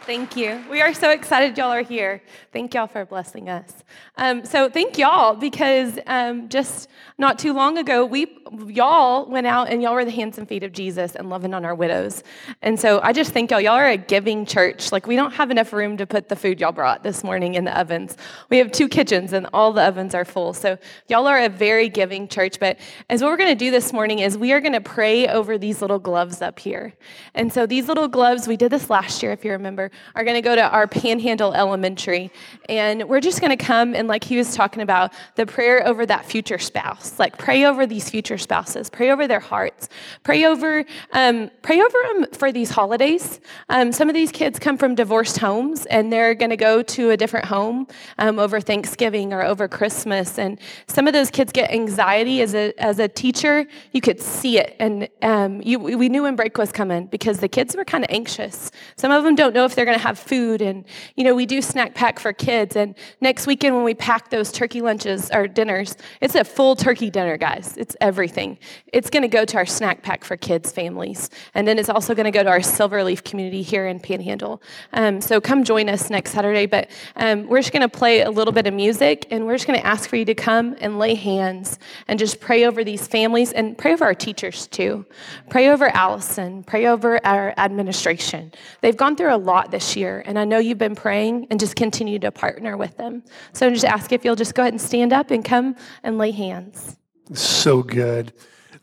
Thank 0.06 0.36
you. 0.36 0.62
We 0.70 0.82
are 0.82 0.94
so 0.94 1.12
excited 1.12 1.58
y'all 1.58 1.72
are 1.72 1.84
here. 1.84 2.22
Thank 2.52 2.74
y'all 2.74 2.88
for 2.88 3.06
blessing 3.06 3.48
us. 3.48 3.72
Um, 4.18 4.44
so 4.46 4.70
thank 4.70 4.98
y'all 4.98 5.36
because 5.36 5.98
um, 6.06 6.50
just 6.50 6.90
not 7.18 7.40
too 7.40 7.54
long 7.54 7.78
ago, 7.78 8.06
we 8.06 8.28
y'all 8.68 9.26
went 9.28 9.48
out 9.48 9.70
and 9.70 9.82
y'all 9.82 9.94
were 9.94 10.04
the 10.04 10.12
hands 10.12 10.38
and 10.38 10.48
feet 10.48 10.64
of 10.64 10.74
Jesus 10.74 11.16
and 11.16 11.30
loving 11.30 11.54
on 11.54 11.64
our 11.64 11.74
widows. 11.74 12.24
And 12.62 12.78
so 12.78 13.00
I 13.02 13.14
just 13.14 13.32
think 13.32 13.52
y'all 13.52 13.62
y'all 13.62 13.76
are 13.76 13.88
a 13.88 13.98
giving 13.98 14.46
church. 14.46 14.92
Like 14.92 15.08
we 15.08 15.16
don't 15.16 15.32
have 15.34 15.52
enough 15.52 15.72
room 15.72 15.98
to 15.98 16.06
put 16.06 16.28
the 16.28 16.36
food 16.36 16.60
y'all 16.60 16.74
brought 16.74 17.04
this 17.04 17.24
morning 17.24 17.54
in 17.54 17.64
the 17.64 17.80
ovens. 17.80 18.18
We 18.50 18.58
have 18.58 18.72
two 18.72 18.90
kitchens 18.90 19.32
and 19.32 19.48
all 19.54 19.72
the 19.72 19.84
ovens 19.84 20.14
are 20.14 20.26
full. 20.26 20.54
So 20.54 20.78
y'all 21.08 21.28
are 21.28 21.40
a 21.40 21.48
very 21.48 21.88
giving 21.88 22.28
church. 22.28 22.60
But 22.60 22.80
as 23.10 23.22
what 23.22 23.30
we're 23.30 23.38
going 23.38 23.50
to 23.50 23.56
do 23.56 23.72
this 23.72 23.94
morning 23.94 24.20
is 24.20 24.38
we 24.38 24.52
are 24.52 24.60
going 24.60 24.74
to 24.74 24.82
pray 24.82 25.28
over 25.28 25.58
these 25.58 25.82
little 25.82 26.00
gloves 26.00 26.42
up 26.42 26.60
here. 26.60 26.94
And 27.34 27.54
so 27.54 27.66
these 27.66 27.88
little 27.88 28.10
gloves, 28.10 28.48
we 28.48 28.58
did 28.58 28.72
this 28.72 28.90
last 28.90 29.24
year 29.24 29.32
if 29.32 29.46
you 29.46 29.52
remember 29.52 29.90
are 30.16 30.24
going 30.24 30.36
to 30.36 30.42
go 30.42 30.56
to 30.56 30.68
our 30.68 30.88
Panhandle 30.88 31.54
Elementary. 31.54 32.32
And 32.68 33.08
we're 33.08 33.22
just 33.22 33.40
going 33.40 33.58
to 33.58 33.64
come 33.64 33.96
and, 33.96 34.08
like 34.12 34.24
he 34.24 34.38
was 34.38 34.54
talking 34.54 34.84
about, 34.84 35.12
the 35.36 35.46
prayer 35.48 35.88
over 35.88 36.06
that 36.06 36.26
future 36.26 36.60
spouse. 36.60 37.18
Like, 37.18 37.38
pray 37.38 37.66
over 37.66 37.88
these 37.88 38.10
future 38.10 38.38
spouses, 38.38 38.90
pray 38.90 39.10
over 39.10 39.28
their 39.28 39.40
hearts, 39.40 39.90
pray 40.24 40.46
over, 40.46 40.86
um, 41.14 41.50
pray 41.64 41.82
over 41.82 41.98
them 42.14 42.28
for 42.34 42.52
these 42.52 42.70
holidays. 42.70 43.40
Um, 43.70 43.92
some 43.92 44.10
of 44.10 44.14
these 44.14 44.32
kids 44.32 44.60
come 44.60 44.78
from 44.78 44.94
divorced 44.94 45.40
homes 45.40 45.86
and 45.88 46.12
they're 46.12 46.36
going 46.36 46.52
to 46.52 46.58
go 46.58 46.84
to 46.84 47.12
a 47.12 47.18
different 47.18 47.46
home 47.46 47.88
um, 48.20 48.38
over 48.38 48.60
Thanksgiving 48.60 49.34
or 49.34 49.42
over 49.44 49.68
Christmas. 49.68 50.38
And 50.38 50.60
some 50.88 51.08
of 51.08 51.14
those 51.14 51.32
kids 51.32 51.52
get 51.52 51.72
anxiety 51.72 52.42
as 52.42 52.54
a, 52.54 52.74
as 52.78 53.00
a 53.00 53.08
teacher. 53.08 53.66
You 53.94 54.02
could 54.02 54.22
see 54.22 54.60
it. 54.60 54.76
And 54.80 55.08
um, 55.22 55.62
you, 55.62 55.80
we 55.80 56.10
knew 56.10 56.24
when 56.24 56.36
break 56.36 56.58
was 56.58 56.72
coming 56.72 57.08
because 57.08 57.40
the 57.40 57.48
kids 57.48 57.76
were 57.76 57.86
kind 57.86 58.04
of 58.04 58.10
anxious. 58.10 58.72
Some 58.98 59.12
of 59.12 59.24
them 59.24 59.36
don't 59.36 59.54
know 59.54 59.66
if 59.66 59.74
they're 59.74 59.86
going 59.86 59.98
to 59.98 60.04
have 60.04 60.20
food. 60.20 60.62
And, 60.62 60.84
you 61.16 61.24
know, 61.24 61.34
we 61.34 61.46
do 61.46 61.62
snack 61.62 61.96
pack 61.96 62.20
for 62.20 62.34
kids. 62.34 62.76
And 62.76 62.96
next 63.22 63.48
weekend, 63.48 63.76
when 63.76 63.84
we 63.92 63.96
pack 63.96 64.30
those 64.30 64.54
turkey 64.54 64.80
lunches 64.80 65.30
or 65.32 65.50
dinners, 65.50 65.98
it's 66.22 66.36
a 66.36 66.46
full 66.46 66.78
turkey 66.78 67.10
dinner, 67.10 67.36
guys. 67.36 67.76
It's 67.76 67.98
everything. 68.00 68.58
It's 68.94 69.10
going 69.10 69.24
to 69.24 69.28
go 69.28 69.44
to 69.44 69.58
our 69.58 69.66
snack 69.66 70.02
pack 70.02 70.24
for 70.24 70.38
kids, 70.38 70.72
families. 70.72 71.30
And 71.56 71.68
then 71.68 71.78
it's 71.78 71.90
also 71.90 72.16
going 72.16 72.24
to 72.24 72.32
go 72.32 72.42
to 72.42 72.50
our 72.50 72.62
Silverleaf 72.62 73.26
community 73.26 73.62
here 73.62 73.88
in 73.88 74.00
Panhandle. 74.00 74.62
Um, 74.94 75.20
so 75.20 75.42
come 75.42 75.66
join 75.66 75.90
us 75.90 76.10
next 76.10 76.32
Saturday. 76.32 76.68
But 76.68 76.90
um, 77.18 77.48
we're 77.48 77.60
just 77.60 77.74
going 77.74 77.82
to 77.82 77.90
play 77.90 78.22
a 78.22 78.32
little 78.32 78.54
bit 78.54 78.66
of 78.66 78.74
music 78.74 79.28
and 79.30 79.46
we're 79.46 79.56
just 79.56 79.68
going 79.68 79.78
to 79.78 79.86
ask 79.86 80.10
for 80.10 80.16
you 80.16 80.24
to 80.24 80.36
come 80.36 80.78
and 80.80 80.98
lay 80.98 81.14
hands 81.14 81.78
and 82.08 82.18
just 82.18 82.40
pray 82.40 82.64
over 82.64 82.86
these 82.86 83.08
families 83.08 83.52
and 83.52 83.78
pray 83.78 83.92
over 83.92 84.06
our 84.06 84.16
teachers 84.16 84.68
too. 84.68 85.06
Pray 85.50 85.68
over 85.68 85.90
Allison. 85.90 86.64
Pray 86.64 86.86
over 86.86 87.20
our 87.26 87.54
administration. 87.58 88.54
They've 88.80 88.96
gone 88.96 89.18
through 89.18 89.36
a 89.36 89.42
lot 89.52 89.70
this 89.70 89.98
year. 89.98 90.24
And 90.26 90.40
I 90.40 90.46
know 90.46 90.60
you've 90.60 90.78
been 90.78 90.96
praying 90.96 91.48
and 91.52 91.60
just 91.60 91.76
continue 91.76 92.20
to 92.20 92.32
partner 92.32 92.78
with 92.78 92.96
them. 92.96 93.24
So 93.52 93.68
I'm 93.68 93.81
just 93.82 93.92
ask 93.92 94.12
if 94.12 94.24
you'll 94.24 94.36
just 94.36 94.54
go 94.54 94.64
ahead 94.64 94.74
and 94.74 94.82
stand 94.82 95.12
up 95.12 95.32
and 95.32 95.44
come 95.44 95.76
and 96.04 96.18
lay 96.18 96.32
hands. 96.32 96.98
So 97.34 97.82
good. 97.82 98.34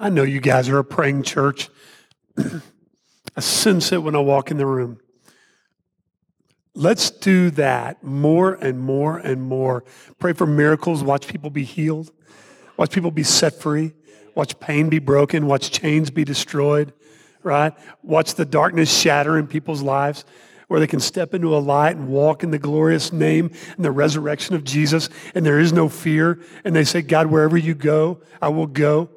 I 0.01 0.11
know 0.11 0.23
you 0.23 0.41
guys 0.41 0.69
are 0.69 0.79
a 0.79 0.85
praying 0.85 1.23
church. 1.23 1.71
I 2.39 3.41
sense 3.41 3.93
it 3.93 4.03
when 4.03 4.17
I 4.17 4.21
walk 4.21 4.51
in 4.51 4.57
the 4.57 4.67
room. 4.67 5.01
Let's 6.75 7.11
do 7.11 7.51
that 7.53 8.03
more 8.03 8.55
and 8.55 8.81
more 8.81 9.19
and 9.19 9.43
more. 9.43 9.85
Pray 10.19 10.33
for 10.33 10.47
miracles, 10.47 11.03
watch 11.03 11.27
people 11.27 11.51
be 11.51 11.65
healed, 11.65 12.13
watch 12.77 12.93
people 12.93 13.11
be 13.11 13.25
set 13.25 13.55
free, 13.55 13.93
watch 14.35 14.59
pain 14.61 14.89
be 14.89 15.01
broken, 15.01 15.47
watch 15.47 15.73
chains 15.73 16.11
be 16.11 16.25
destroyed, 16.25 16.93
right? 17.43 17.73
Watch 18.03 18.35
the 18.35 18.45
darkness 18.45 18.97
shatter 18.97 19.39
in 19.39 19.49
people's 19.49 19.83
lives 19.83 20.25
where 20.69 20.79
they 20.79 20.87
can 20.87 21.01
step 21.01 21.35
into 21.35 21.57
a 21.57 21.59
light 21.59 21.97
and 21.97 22.09
walk 22.09 22.43
in 22.43 22.51
the 22.51 22.59
glorious 22.59 23.13
name 23.13 23.51
and 23.77 23.85
the 23.85 23.91
resurrection 23.91 24.55
of 24.55 24.65
Jesus, 24.65 25.09
and 25.35 25.45
there 25.45 25.59
is 25.59 25.73
no 25.73 25.89
fear. 25.89 26.39
And 26.65 26.77
they 26.77 26.85
say, 26.85 27.03
God, 27.03 27.27
wherever 27.27 27.57
you 27.57 27.75
go, 27.75 28.21
I 28.41 28.49
will 28.49 28.67
go. 28.67 29.09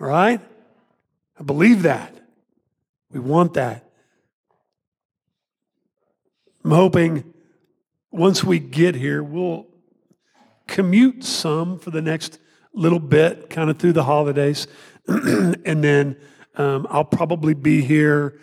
All 0.00 0.06
right? 0.08 0.40
I 1.38 1.42
believe 1.42 1.82
that. 1.82 2.14
We 3.12 3.20
want 3.20 3.54
that. 3.54 3.88
I'm 6.64 6.72
hoping 6.72 7.32
once 8.10 8.42
we 8.42 8.58
get 8.58 8.96
here, 8.96 9.22
we'll 9.22 9.66
commute 10.66 11.22
some 11.22 11.78
for 11.78 11.90
the 11.90 12.02
next 12.02 12.40
little 12.72 12.98
bit, 12.98 13.50
kind 13.50 13.70
of 13.70 13.78
through 13.78 13.92
the 13.92 14.04
holidays. 14.04 14.66
and 15.06 15.84
then 15.84 16.16
um, 16.56 16.86
I'll 16.90 17.04
probably 17.04 17.54
be 17.54 17.82
here 17.82 18.40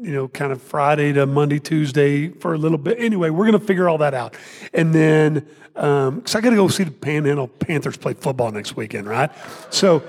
you 0.00 0.12
know, 0.12 0.28
kind 0.28 0.50
of 0.50 0.62
Friday 0.62 1.12
to 1.12 1.26
Monday, 1.26 1.58
Tuesday 1.58 2.28
for 2.28 2.54
a 2.54 2.58
little 2.58 2.78
bit. 2.78 2.98
Anyway, 2.98 3.28
we're 3.28 3.44
going 3.44 3.58
to 3.58 3.66
figure 3.66 3.88
all 3.88 3.98
that 3.98 4.14
out. 4.14 4.34
And 4.72 4.94
then, 4.94 5.46
because 5.74 6.34
um, 6.34 6.38
I 6.38 6.40
got 6.40 6.50
to 6.50 6.56
go 6.56 6.68
see 6.68 6.84
the 6.84 6.90
Panhandle 6.90 7.48
Panthers 7.48 7.96
play 7.96 8.14
football 8.14 8.50
next 8.50 8.76
weekend, 8.76 9.06
right? 9.06 9.30
So, 9.68 10.02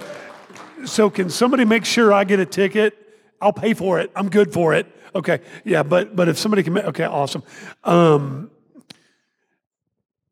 so 0.85 1.09
can 1.09 1.29
somebody 1.29 1.65
make 1.65 1.83
sure 1.85 2.13
I 2.13 2.23
get 2.23 2.39
a 2.39 2.45
ticket? 2.45 2.97
I'll 3.41 3.53
pay 3.53 3.73
for 3.73 3.99
it. 3.99 4.11
I'm 4.15 4.29
good 4.29 4.53
for 4.53 4.73
it. 4.73 4.87
Okay, 5.13 5.41
yeah, 5.65 5.83
but 5.83 6.15
but 6.15 6.29
if 6.29 6.37
somebody 6.37 6.63
can, 6.63 6.77
okay, 6.77 7.03
awesome. 7.03 7.43
Um, 7.83 8.49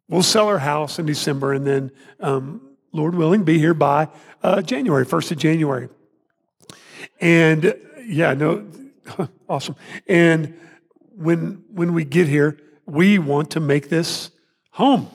we'll 0.07 0.23
sell 0.23 0.47
our 0.47 0.59
house 0.59 0.99
in 0.99 1.05
December, 1.05 1.51
and 1.51 1.67
then, 1.67 1.91
um, 2.21 2.61
Lord 2.93 3.13
willing, 3.13 3.43
be 3.43 3.59
here 3.59 3.73
by 3.73 4.07
uh, 4.41 4.61
January, 4.61 5.03
first 5.03 5.31
of 5.31 5.37
January. 5.37 5.89
And 7.19 7.75
yeah, 8.05 8.33
no, 8.33 8.65
awesome. 9.49 9.75
And 10.07 10.59
when 11.15 11.63
when 11.71 11.93
we 11.93 12.05
get 12.05 12.27
here, 12.27 12.59
we 12.85 13.19
want 13.19 13.51
to 13.51 13.59
make 13.59 13.89
this 13.89 14.31
home, 14.71 15.09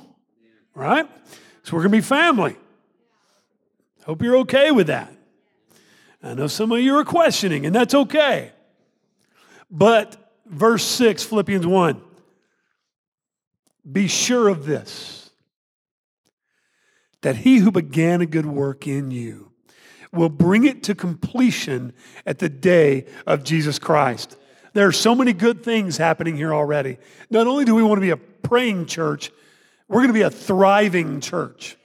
right? 0.75 1.09
So 1.63 1.75
we're 1.75 1.83
going 1.83 1.93
to 1.93 1.99
be 1.99 2.03
family. 2.03 2.57
Hope 4.05 4.23
you're 4.23 4.37
okay 4.39 4.71
with 4.71 4.89
that. 4.89 5.13
I 6.23 6.35
know 6.35 6.47
some 6.47 6.73
of 6.73 6.81
you 6.81 6.97
are 6.97 7.05
questioning, 7.05 7.67
and 7.67 7.75
that's 7.75 7.95
okay. 7.95 8.53
But 9.71 10.17
verse 10.47 10.85
6, 10.85 11.25
Philippians 11.25 11.67
1 11.67 12.03
Be 13.91 14.07
sure 14.09 14.49
of 14.49 14.67
this 14.67 15.31
that 17.23 17.37
he 17.37 17.57
who 17.57 17.71
began 17.71 18.21
a 18.21 18.27
good 18.27 18.45
work 18.45 18.87
in 18.87 19.11
you 19.11 19.54
will 20.15 20.29
bring 20.29 20.65
it 20.65 20.83
to 20.85 20.95
completion 20.95 21.93
at 22.27 22.39
the 22.39 22.49
day 22.49 23.07
of 23.27 23.45
Jesus 23.45 23.79
Christ. 23.79 24.37
There 24.73 24.87
are 24.87 24.93
so 24.93 25.15
many 25.15 25.33
good 25.33 25.63
things 25.63 25.97
happening 25.97 26.37
here 26.37 26.53
already. 26.53 26.99
Not 27.31 27.47
only 27.47 27.65
do 27.65 27.75
we 27.75 27.83
want 27.83 27.99
to 27.99 28.03
be 28.03 28.11
a 28.11 28.17
praying 28.17 28.87
church, 28.87 29.31
we're 29.89 30.01
going 30.01 30.09
to 30.09 30.15
be 30.15 30.23
a 30.23 30.31
thriving 30.31 31.21
church. 31.21 31.77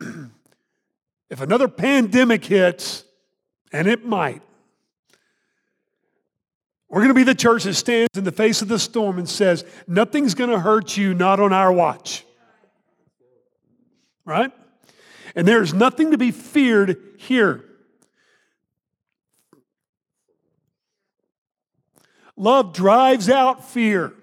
if 0.00 1.40
another 1.40 1.68
pandemic 1.68 2.44
hits, 2.44 3.04
and 3.72 3.88
it 3.88 4.04
might, 4.04 4.42
we're 6.88 7.00
going 7.00 7.08
to 7.08 7.14
be 7.14 7.24
the 7.24 7.34
church 7.34 7.64
that 7.64 7.74
stands 7.74 8.16
in 8.16 8.22
the 8.24 8.32
face 8.32 8.62
of 8.62 8.68
the 8.68 8.78
storm 8.78 9.18
and 9.18 9.28
says, 9.28 9.64
Nothing's 9.88 10.34
going 10.34 10.50
to 10.50 10.60
hurt 10.60 10.96
you, 10.96 11.12
not 11.14 11.40
on 11.40 11.52
our 11.52 11.72
watch. 11.72 12.24
Right? 14.24 14.52
And 15.36 15.46
there 15.46 15.62
is 15.62 15.74
nothing 15.74 16.12
to 16.12 16.18
be 16.18 16.30
feared 16.30 16.96
here. 17.18 17.62
Love 22.36 22.72
drives 22.72 23.28
out 23.28 23.68
fear. 23.68 24.14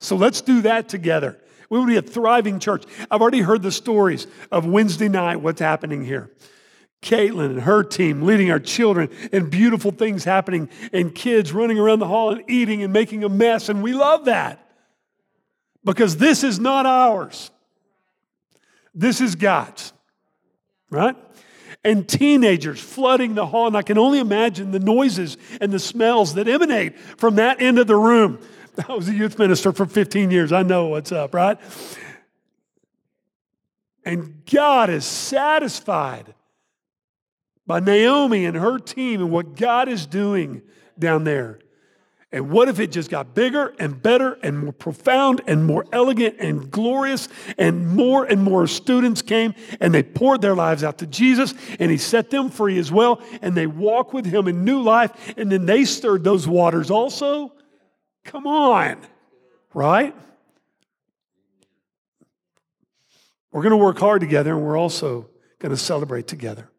So 0.00 0.16
let's 0.16 0.40
do 0.40 0.62
that 0.62 0.88
together. 0.88 1.38
We 1.70 1.78
will 1.78 1.86
be 1.86 1.96
a 1.96 2.02
thriving 2.02 2.58
church. 2.58 2.84
I've 3.08 3.22
already 3.22 3.40
heard 3.40 3.62
the 3.62 3.72
stories 3.72 4.26
of 4.50 4.66
Wednesday 4.66 5.08
night, 5.08 5.36
what's 5.36 5.60
happening 5.60 6.04
here. 6.04 6.30
Caitlin 7.02 7.46
and 7.46 7.60
her 7.62 7.84
team 7.84 8.22
leading 8.22 8.50
our 8.50 8.58
children 8.60 9.10
and 9.32 9.50
beautiful 9.50 9.90
things 9.92 10.24
happening 10.24 10.68
and 10.92 11.14
kids 11.14 11.52
running 11.52 11.78
around 11.78 12.00
the 12.00 12.08
hall 12.08 12.30
and 12.30 12.44
eating 12.48 12.82
and 12.82 12.92
making 12.92 13.22
a 13.22 13.28
mess. 13.28 13.68
And 13.68 13.82
we 13.82 13.92
love 13.92 14.24
that 14.24 14.58
because 15.84 16.16
this 16.16 16.42
is 16.42 16.58
not 16.58 16.84
ours. 16.84 17.51
This 18.94 19.20
is 19.20 19.34
God's, 19.34 19.92
right? 20.90 21.16
And 21.84 22.08
teenagers 22.08 22.80
flooding 22.80 23.34
the 23.34 23.46
hall. 23.46 23.66
And 23.66 23.76
I 23.76 23.82
can 23.82 23.98
only 23.98 24.18
imagine 24.18 24.70
the 24.70 24.78
noises 24.78 25.36
and 25.60 25.72
the 25.72 25.78
smells 25.78 26.34
that 26.34 26.48
emanate 26.48 26.98
from 26.98 27.36
that 27.36 27.60
end 27.60 27.78
of 27.78 27.86
the 27.86 27.96
room. 27.96 28.38
I 28.88 28.92
was 28.94 29.08
a 29.08 29.14
youth 29.14 29.38
minister 29.38 29.72
for 29.72 29.86
15 29.86 30.30
years. 30.30 30.52
I 30.52 30.62
know 30.62 30.86
what's 30.86 31.12
up, 31.12 31.34
right? 31.34 31.58
And 34.04 34.44
God 34.50 34.90
is 34.90 35.04
satisfied 35.04 36.34
by 37.66 37.80
Naomi 37.80 38.44
and 38.44 38.56
her 38.56 38.78
team 38.78 39.20
and 39.20 39.30
what 39.30 39.56
God 39.56 39.88
is 39.88 40.06
doing 40.06 40.62
down 40.98 41.24
there. 41.24 41.60
And 42.34 42.48
what 42.50 42.68
if 42.68 42.80
it 42.80 42.90
just 42.90 43.10
got 43.10 43.34
bigger 43.34 43.74
and 43.78 44.00
better 44.02 44.38
and 44.42 44.58
more 44.58 44.72
profound 44.72 45.42
and 45.46 45.66
more 45.66 45.84
elegant 45.92 46.36
and 46.38 46.70
glorious 46.70 47.28
and 47.58 47.86
more 47.86 48.24
and 48.24 48.42
more 48.42 48.66
students 48.66 49.20
came 49.20 49.54
and 49.80 49.92
they 49.92 50.02
poured 50.02 50.40
their 50.40 50.54
lives 50.54 50.82
out 50.82 50.96
to 50.98 51.06
Jesus 51.06 51.52
and 51.78 51.90
he 51.90 51.98
set 51.98 52.30
them 52.30 52.48
free 52.48 52.78
as 52.78 52.90
well 52.90 53.20
and 53.42 53.54
they 53.54 53.66
walk 53.66 54.14
with 54.14 54.24
him 54.24 54.48
in 54.48 54.64
new 54.64 54.80
life 54.80 55.34
and 55.36 55.52
then 55.52 55.66
they 55.66 55.84
stirred 55.84 56.24
those 56.24 56.48
waters 56.48 56.90
also? 56.90 57.52
Come 58.24 58.46
on. 58.46 58.98
Right? 59.74 60.16
We're 63.50 63.62
going 63.62 63.72
to 63.72 63.76
work 63.76 63.98
hard 63.98 64.22
together 64.22 64.54
and 64.54 64.64
we're 64.64 64.78
also 64.78 65.28
going 65.58 65.70
to 65.70 65.76
celebrate 65.80 66.26
together. 66.26 66.71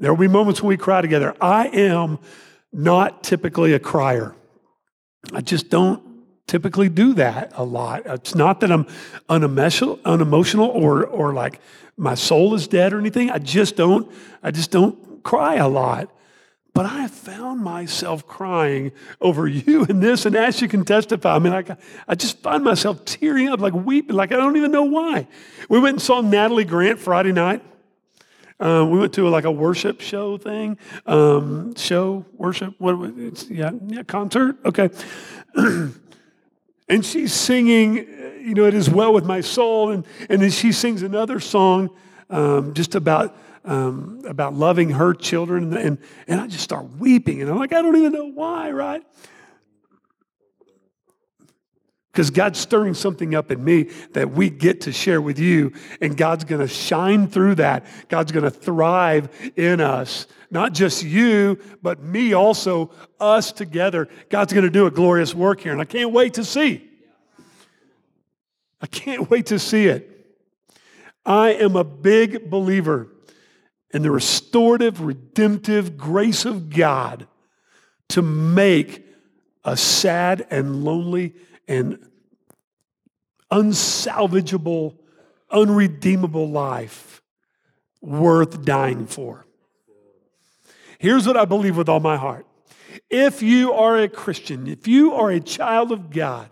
There 0.00 0.12
will 0.12 0.20
be 0.20 0.28
moments 0.28 0.62
when 0.62 0.68
we 0.68 0.78
cry 0.78 1.02
together. 1.02 1.36
I 1.40 1.68
am 1.68 2.18
not 2.72 3.22
typically 3.22 3.74
a 3.74 3.78
crier. 3.78 4.34
I 5.32 5.42
just 5.42 5.68
don't 5.68 6.02
typically 6.46 6.88
do 6.88 7.12
that 7.14 7.52
a 7.54 7.62
lot. 7.62 8.02
It's 8.06 8.34
not 8.34 8.60
that 8.60 8.72
I'm 8.72 8.86
unemotional, 9.28 10.00
unemotional 10.04 10.68
or, 10.68 11.04
or 11.04 11.34
like 11.34 11.60
my 11.98 12.14
soul 12.14 12.54
is 12.54 12.66
dead 12.66 12.94
or 12.94 12.98
anything. 12.98 13.30
I 13.30 13.38
just 13.38 13.76
don't, 13.76 14.10
I 14.42 14.50
just 14.50 14.70
don't 14.70 15.22
cry 15.22 15.56
a 15.56 15.68
lot. 15.68 16.10
But 16.72 16.86
I 16.86 17.08
found 17.08 17.60
myself 17.60 18.26
crying 18.26 18.92
over 19.20 19.46
you 19.46 19.84
and 19.88 20.00
this, 20.02 20.24
and 20.24 20.36
as 20.36 20.62
you 20.62 20.68
can 20.68 20.84
testify, 20.84 21.34
I 21.34 21.38
mean, 21.40 21.52
I, 21.52 21.64
I 22.06 22.14
just 22.14 22.38
find 22.38 22.62
myself 22.62 23.04
tearing 23.04 23.48
up, 23.48 23.60
like 23.60 23.74
weeping, 23.74 24.14
like 24.14 24.30
I 24.32 24.36
don't 24.36 24.56
even 24.56 24.70
know 24.70 24.84
why. 24.84 25.26
We 25.68 25.80
went 25.80 25.94
and 25.94 26.02
saw 26.02 26.20
Natalie 26.20 26.64
Grant 26.64 27.00
Friday 27.00 27.32
night. 27.32 27.62
Um, 28.60 28.90
we 28.90 28.98
went 28.98 29.14
to 29.14 29.26
a, 29.26 29.30
like 29.30 29.44
a 29.44 29.50
worship 29.50 30.02
show 30.02 30.36
thing, 30.36 30.76
um, 31.06 31.74
show 31.76 32.26
worship. 32.36 32.74
What? 32.78 33.12
It's, 33.16 33.48
yeah, 33.48 33.70
yeah, 33.86 34.02
concert. 34.02 34.56
Okay. 34.66 34.90
and 35.54 37.04
she's 37.04 37.32
singing, 37.32 37.96
you 37.96 38.54
know, 38.54 38.66
it 38.66 38.74
is 38.74 38.90
well 38.90 39.14
with 39.14 39.24
my 39.24 39.40
soul, 39.40 39.90
and 39.90 40.04
and 40.28 40.42
then 40.42 40.50
she 40.50 40.72
sings 40.72 41.02
another 41.02 41.40
song, 41.40 41.88
um, 42.28 42.74
just 42.74 42.94
about 42.94 43.34
um, 43.64 44.22
about 44.26 44.52
loving 44.54 44.90
her 44.90 45.14
children, 45.14 45.74
and 45.76 45.98
and 46.28 46.40
I 46.40 46.46
just 46.46 46.64
start 46.64 46.84
weeping, 46.98 47.40
and 47.40 47.50
I'm 47.50 47.58
like, 47.58 47.72
I 47.72 47.80
don't 47.80 47.96
even 47.96 48.12
know 48.12 48.26
why, 48.26 48.70
right? 48.70 49.02
Because 52.20 52.28
God's 52.28 52.58
stirring 52.58 52.92
something 52.92 53.34
up 53.34 53.50
in 53.50 53.64
me 53.64 53.84
that 54.12 54.30
we 54.30 54.50
get 54.50 54.82
to 54.82 54.92
share 54.92 55.22
with 55.22 55.38
you, 55.38 55.72
and 56.02 56.14
God's 56.14 56.44
going 56.44 56.60
to 56.60 56.68
shine 56.68 57.28
through 57.28 57.54
that. 57.54 57.86
God's 58.10 58.30
going 58.30 58.44
to 58.44 58.50
thrive 58.50 59.30
in 59.56 59.80
us. 59.80 60.26
Not 60.50 60.74
just 60.74 61.02
you, 61.02 61.58
but 61.80 62.02
me 62.02 62.34
also, 62.34 62.90
us 63.18 63.52
together. 63.52 64.06
God's 64.28 64.52
going 64.52 64.66
to 64.66 64.70
do 64.70 64.84
a 64.84 64.90
glorious 64.90 65.34
work 65.34 65.62
here, 65.62 65.72
and 65.72 65.80
I 65.80 65.86
can't 65.86 66.12
wait 66.12 66.34
to 66.34 66.44
see. 66.44 66.86
I 68.82 68.86
can't 68.86 69.30
wait 69.30 69.46
to 69.46 69.58
see 69.58 69.86
it. 69.86 70.36
I 71.24 71.54
am 71.54 71.74
a 71.74 71.84
big 71.84 72.50
believer 72.50 73.08
in 73.94 74.02
the 74.02 74.10
restorative, 74.10 75.00
redemptive 75.00 75.96
grace 75.96 76.44
of 76.44 76.68
God 76.68 77.26
to 78.10 78.20
make 78.20 79.06
a 79.64 79.74
sad 79.74 80.46
and 80.50 80.84
lonely 80.84 81.32
and 81.66 81.98
unsalvageable, 83.50 84.96
unredeemable 85.50 86.48
life 86.48 87.22
worth 88.00 88.64
dying 88.64 89.06
for. 89.06 89.46
Here's 90.98 91.26
what 91.26 91.36
I 91.36 91.44
believe 91.44 91.76
with 91.76 91.88
all 91.88 92.00
my 92.00 92.16
heart. 92.16 92.46
If 93.08 93.42
you 93.42 93.72
are 93.72 93.98
a 93.98 94.08
Christian, 94.08 94.66
if 94.66 94.86
you 94.86 95.14
are 95.14 95.30
a 95.30 95.40
child 95.40 95.92
of 95.92 96.10
God, 96.10 96.50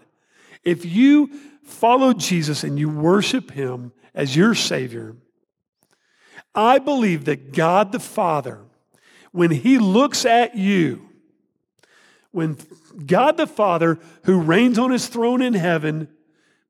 if 0.64 0.84
you 0.84 1.30
follow 1.64 2.12
Jesus 2.12 2.64
and 2.64 2.78
you 2.78 2.88
worship 2.88 3.50
Him 3.50 3.92
as 4.14 4.36
your 4.36 4.54
Savior, 4.54 5.16
I 6.54 6.78
believe 6.78 7.26
that 7.26 7.52
God 7.52 7.92
the 7.92 8.00
Father, 8.00 8.60
when 9.32 9.50
He 9.50 9.78
looks 9.78 10.24
at 10.24 10.56
you, 10.56 11.08
when 12.30 12.56
God 13.06 13.36
the 13.36 13.46
Father, 13.46 13.98
who 14.24 14.40
reigns 14.40 14.78
on 14.78 14.90
his 14.90 15.08
throne 15.08 15.42
in 15.42 15.54
heaven, 15.54 16.08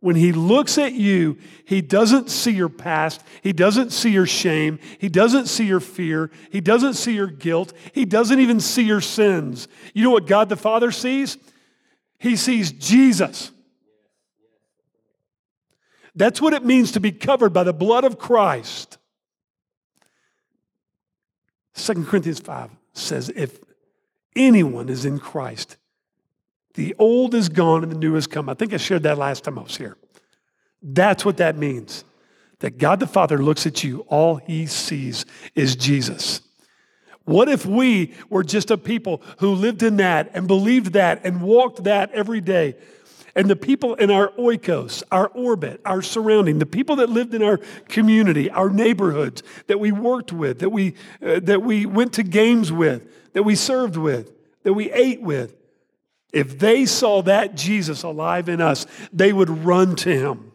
when 0.00 0.14
he 0.14 0.32
looks 0.32 0.78
at 0.78 0.92
you, 0.92 1.38
he 1.64 1.80
doesn't 1.80 2.30
see 2.30 2.52
your 2.52 2.68
past. 2.68 3.22
He 3.42 3.52
doesn't 3.52 3.90
see 3.90 4.10
your 4.10 4.26
shame. 4.26 4.78
He 4.98 5.08
doesn't 5.08 5.46
see 5.46 5.66
your 5.66 5.80
fear. 5.80 6.30
He 6.50 6.60
doesn't 6.60 6.94
see 6.94 7.14
your 7.14 7.26
guilt. 7.26 7.72
He 7.92 8.04
doesn't 8.04 8.38
even 8.38 8.60
see 8.60 8.84
your 8.84 9.00
sins. 9.00 9.66
You 9.94 10.04
know 10.04 10.10
what 10.10 10.26
God 10.26 10.48
the 10.48 10.56
Father 10.56 10.92
sees? 10.92 11.36
He 12.18 12.36
sees 12.36 12.70
Jesus. 12.70 13.50
That's 16.14 16.40
what 16.40 16.52
it 16.52 16.64
means 16.64 16.92
to 16.92 17.00
be 17.00 17.12
covered 17.12 17.52
by 17.52 17.64
the 17.64 17.72
blood 17.72 18.04
of 18.04 18.18
Christ. 18.18 18.98
2 21.74 22.04
Corinthians 22.04 22.40
5 22.40 22.70
says, 22.92 23.30
if 23.30 23.58
anyone 24.34 24.88
is 24.88 25.04
in 25.04 25.18
Christ, 25.18 25.76
the 26.78 26.94
old 26.96 27.34
is 27.34 27.48
gone 27.48 27.82
and 27.82 27.90
the 27.90 27.98
new 27.98 28.14
has 28.14 28.28
come. 28.28 28.48
I 28.48 28.54
think 28.54 28.72
I 28.72 28.76
shared 28.76 29.02
that 29.02 29.18
last 29.18 29.42
time 29.42 29.58
I 29.58 29.62
was 29.62 29.76
here. 29.76 29.96
That's 30.80 31.24
what 31.24 31.38
that 31.38 31.58
means. 31.58 32.04
That 32.60 32.78
God 32.78 33.00
the 33.00 33.06
Father 33.08 33.42
looks 33.42 33.66
at 33.66 33.82
you, 33.82 34.06
all 34.06 34.36
he 34.36 34.66
sees 34.66 35.26
is 35.56 35.74
Jesus. 35.74 36.40
What 37.24 37.48
if 37.48 37.66
we 37.66 38.14
were 38.30 38.44
just 38.44 38.70
a 38.70 38.78
people 38.78 39.22
who 39.38 39.54
lived 39.54 39.82
in 39.82 39.96
that 39.96 40.30
and 40.34 40.46
believed 40.46 40.92
that 40.92 41.22
and 41.24 41.42
walked 41.42 41.82
that 41.82 42.12
every 42.12 42.40
day? 42.40 42.76
And 43.34 43.50
the 43.50 43.56
people 43.56 43.96
in 43.96 44.12
our 44.12 44.28
oikos, 44.38 45.02
our 45.10 45.26
orbit, 45.30 45.80
our 45.84 46.00
surrounding, 46.00 46.60
the 46.60 46.66
people 46.66 46.94
that 46.96 47.10
lived 47.10 47.34
in 47.34 47.42
our 47.42 47.56
community, 47.88 48.50
our 48.50 48.70
neighborhoods, 48.70 49.42
that 49.66 49.80
we 49.80 49.90
worked 49.90 50.32
with, 50.32 50.60
that 50.60 50.70
we, 50.70 50.94
uh, 51.26 51.40
that 51.40 51.62
we 51.62 51.86
went 51.86 52.12
to 52.12 52.22
games 52.22 52.70
with, 52.70 53.32
that 53.32 53.42
we 53.42 53.56
served 53.56 53.96
with, 53.96 54.32
that 54.62 54.74
we 54.74 54.92
ate 54.92 55.20
with, 55.20 55.56
if 56.32 56.58
they 56.58 56.84
saw 56.86 57.22
that 57.22 57.54
Jesus 57.54 58.02
alive 58.02 58.48
in 58.48 58.60
us, 58.60 58.86
they 59.12 59.32
would 59.32 59.48
run 59.48 59.96
to 59.96 60.14
him. 60.14 60.52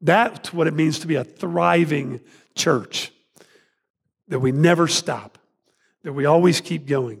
That's 0.00 0.52
what 0.52 0.66
it 0.66 0.74
means 0.74 1.00
to 1.00 1.06
be 1.06 1.16
a 1.16 1.24
thriving 1.24 2.20
church. 2.54 3.12
That 4.28 4.40
we 4.40 4.52
never 4.52 4.88
stop, 4.88 5.38
that 6.04 6.12
we 6.12 6.24
always 6.24 6.60
keep 6.60 6.86
going. 6.86 7.20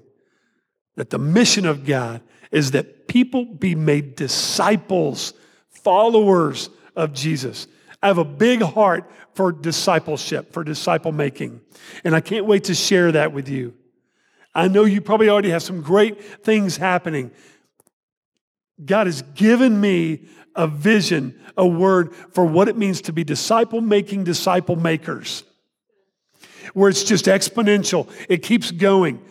That 0.96 1.10
the 1.10 1.18
mission 1.18 1.66
of 1.66 1.84
God 1.84 2.22
is 2.50 2.72
that 2.72 3.06
people 3.06 3.44
be 3.44 3.74
made 3.74 4.16
disciples, 4.16 5.34
followers 5.68 6.70
of 6.96 7.12
Jesus. 7.12 7.66
I 8.02 8.08
have 8.08 8.18
a 8.18 8.24
big 8.24 8.62
heart 8.62 9.10
for 9.34 9.52
discipleship, 9.52 10.52
for 10.52 10.64
disciple 10.64 11.12
making. 11.12 11.60
And 12.02 12.14
I 12.14 12.20
can't 12.20 12.46
wait 12.46 12.64
to 12.64 12.74
share 12.74 13.12
that 13.12 13.32
with 13.32 13.48
you. 13.48 13.74
I 14.54 14.68
know 14.68 14.84
you 14.84 15.00
probably 15.00 15.28
already 15.28 15.50
have 15.50 15.62
some 15.62 15.80
great 15.80 16.42
things 16.42 16.76
happening. 16.76 17.30
God 18.84 19.06
has 19.06 19.22
given 19.34 19.80
me 19.80 20.28
a 20.56 20.66
vision, 20.66 21.38
a 21.56 21.66
word 21.66 22.14
for 22.32 22.44
what 22.44 22.68
it 22.68 22.76
means 22.76 23.02
to 23.02 23.12
be 23.12 23.24
disciple 23.24 23.80
making 23.80 24.24
disciple 24.24 24.76
makers, 24.76 25.44
where 26.74 26.88
it's 26.88 27.04
just 27.04 27.26
exponential, 27.26 28.08
it 28.28 28.42
keeps 28.42 28.70
going, 28.70 29.22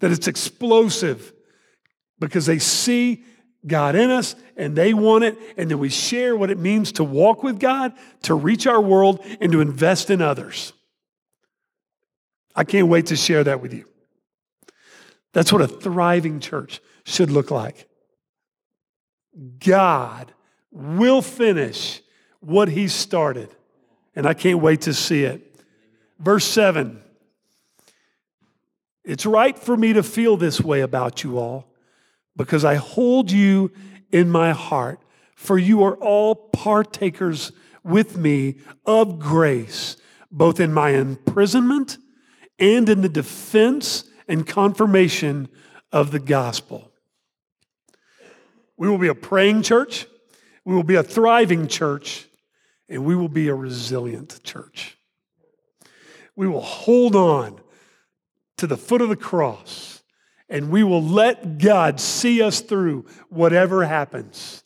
that 0.00 0.10
it's 0.10 0.28
explosive 0.28 1.32
because 2.18 2.46
they 2.46 2.58
see 2.58 3.24
God 3.66 3.94
in 3.94 4.10
us 4.10 4.34
and 4.56 4.76
they 4.76 4.92
want 4.92 5.24
it, 5.24 5.38
and 5.56 5.70
then 5.70 5.78
we 5.78 5.88
share 5.88 6.36
what 6.36 6.50
it 6.50 6.58
means 6.58 6.92
to 6.92 7.04
walk 7.04 7.42
with 7.42 7.58
God, 7.58 7.92
to 8.22 8.34
reach 8.34 8.66
our 8.66 8.80
world, 8.80 9.24
and 9.40 9.52
to 9.52 9.60
invest 9.60 10.10
in 10.10 10.20
others. 10.20 10.72
I 12.54 12.64
can't 12.64 12.88
wait 12.88 13.06
to 13.06 13.16
share 13.16 13.44
that 13.44 13.60
with 13.60 13.72
you. 13.72 13.86
That's 15.32 15.52
what 15.52 15.62
a 15.62 15.68
thriving 15.68 16.40
church 16.40 16.80
should 17.04 17.30
look 17.30 17.50
like. 17.50 17.88
God 19.58 20.32
will 20.70 21.22
finish 21.22 22.00
what 22.40 22.68
He 22.68 22.88
started, 22.88 23.48
and 24.14 24.26
I 24.26 24.34
can't 24.34 24.60
wait 24.60 24.82
to 24.82 24.94
see 24.94 25.24
it. 25.24 25.46
Verse 26.18 26.44
7 26.44 27.00
It's 29.04 29.26
right 29.26 29.58
for 29.58 29.76
me 29.76 29.92
to 29.92 30.02
feel 30.02 30.36
this 30.36 30.60
way 30.60 30.80
about 30.80 31.22
you 31.22 31.38
all 31.38 31.72
because 32.36 32.64
I 32.64 32.74
hold 32.76 33.30
you 33.30 33.70
in 34.10 34.30
my 34.30 34.52
heart, 34.52 35.00
for 35.36 35.58
you 35.58 35.82
are 35.84 35.96
all 35.96 36.34
partakers 36.34 37.52
with 37.84 38.16
me 38.16 38.56
of 38.84 39.18
grace, 39.18 39.96
both 40.30 40.60
in 40.60 40.72
my 40.72 40.90
imprisonment 40.90 41.98
and 42.58 42.88
in 42.88 43.00
the 43.00 43.08
defense 43.08 44.09
and 44.30 44.46
confirmation 44.46 45.48
of 45.92 46.12
the 46.12 46.20
gospel. 46.20 46.90
We 48.76 48.88
will 48.88 48.98
be 48.98 49.08
a 49.08 49.14
praying 49.14 49.62
church, 49.62 50.06
we 50.64 50.74
will 50.74 50.84
be 50.84 50.94
a 50.94 51.02
thriving 51.02 51.68
church, 51.68 52.26
and 52.88 53.04
we 53.04 53.16
will 53.16 53.28
be 53.28 53.48
a 53.48 53.54
resilient 53.54 54.40
church. 54.42 54.96
We 56.36 56.48
will 56.48 56.62
hold 56.62 57.14
on 57.14 57.60
to 58.56 58.66
the 58.66 58.76
foot 58.76 59.02
of 59.02 59.08
the 59.08 59.16
cross 59.16 60.00
and 60.48 60.70
we 60.70 60.82
will 60.82 61.02
let 61.02 61.58
God 61.58 62.00
see 62.00 62.42
us 62.42 62.60
through 62.60 63.06
whatever 63.28 63.84
happens. 63.84 64.64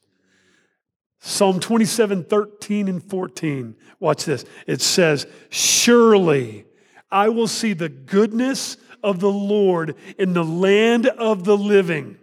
Psalm 1.21 1.61
27, 1.61 2.25
13 2.25 2.89
and 2.89 3.03
14. 3.03 3.77
Watch 4.01 4.25
this. 4.25 4.45
It 4.67 4.81
says, 4.81 5.27
Surely 5.51 6.65
I 7.11 7.29
will 7.29 7.49
see 7.49 7.75
the 7.75 7.89
goodness 7.89 8.77
of 9.05 9.21
the 9.21 9.31
Lord 9.31 9.95
in 10.19 10.33
the 10.33 10.45
land 10.45 11.07
of 11.07 11.45
the 11.45 11.57
living. 11.57 12.19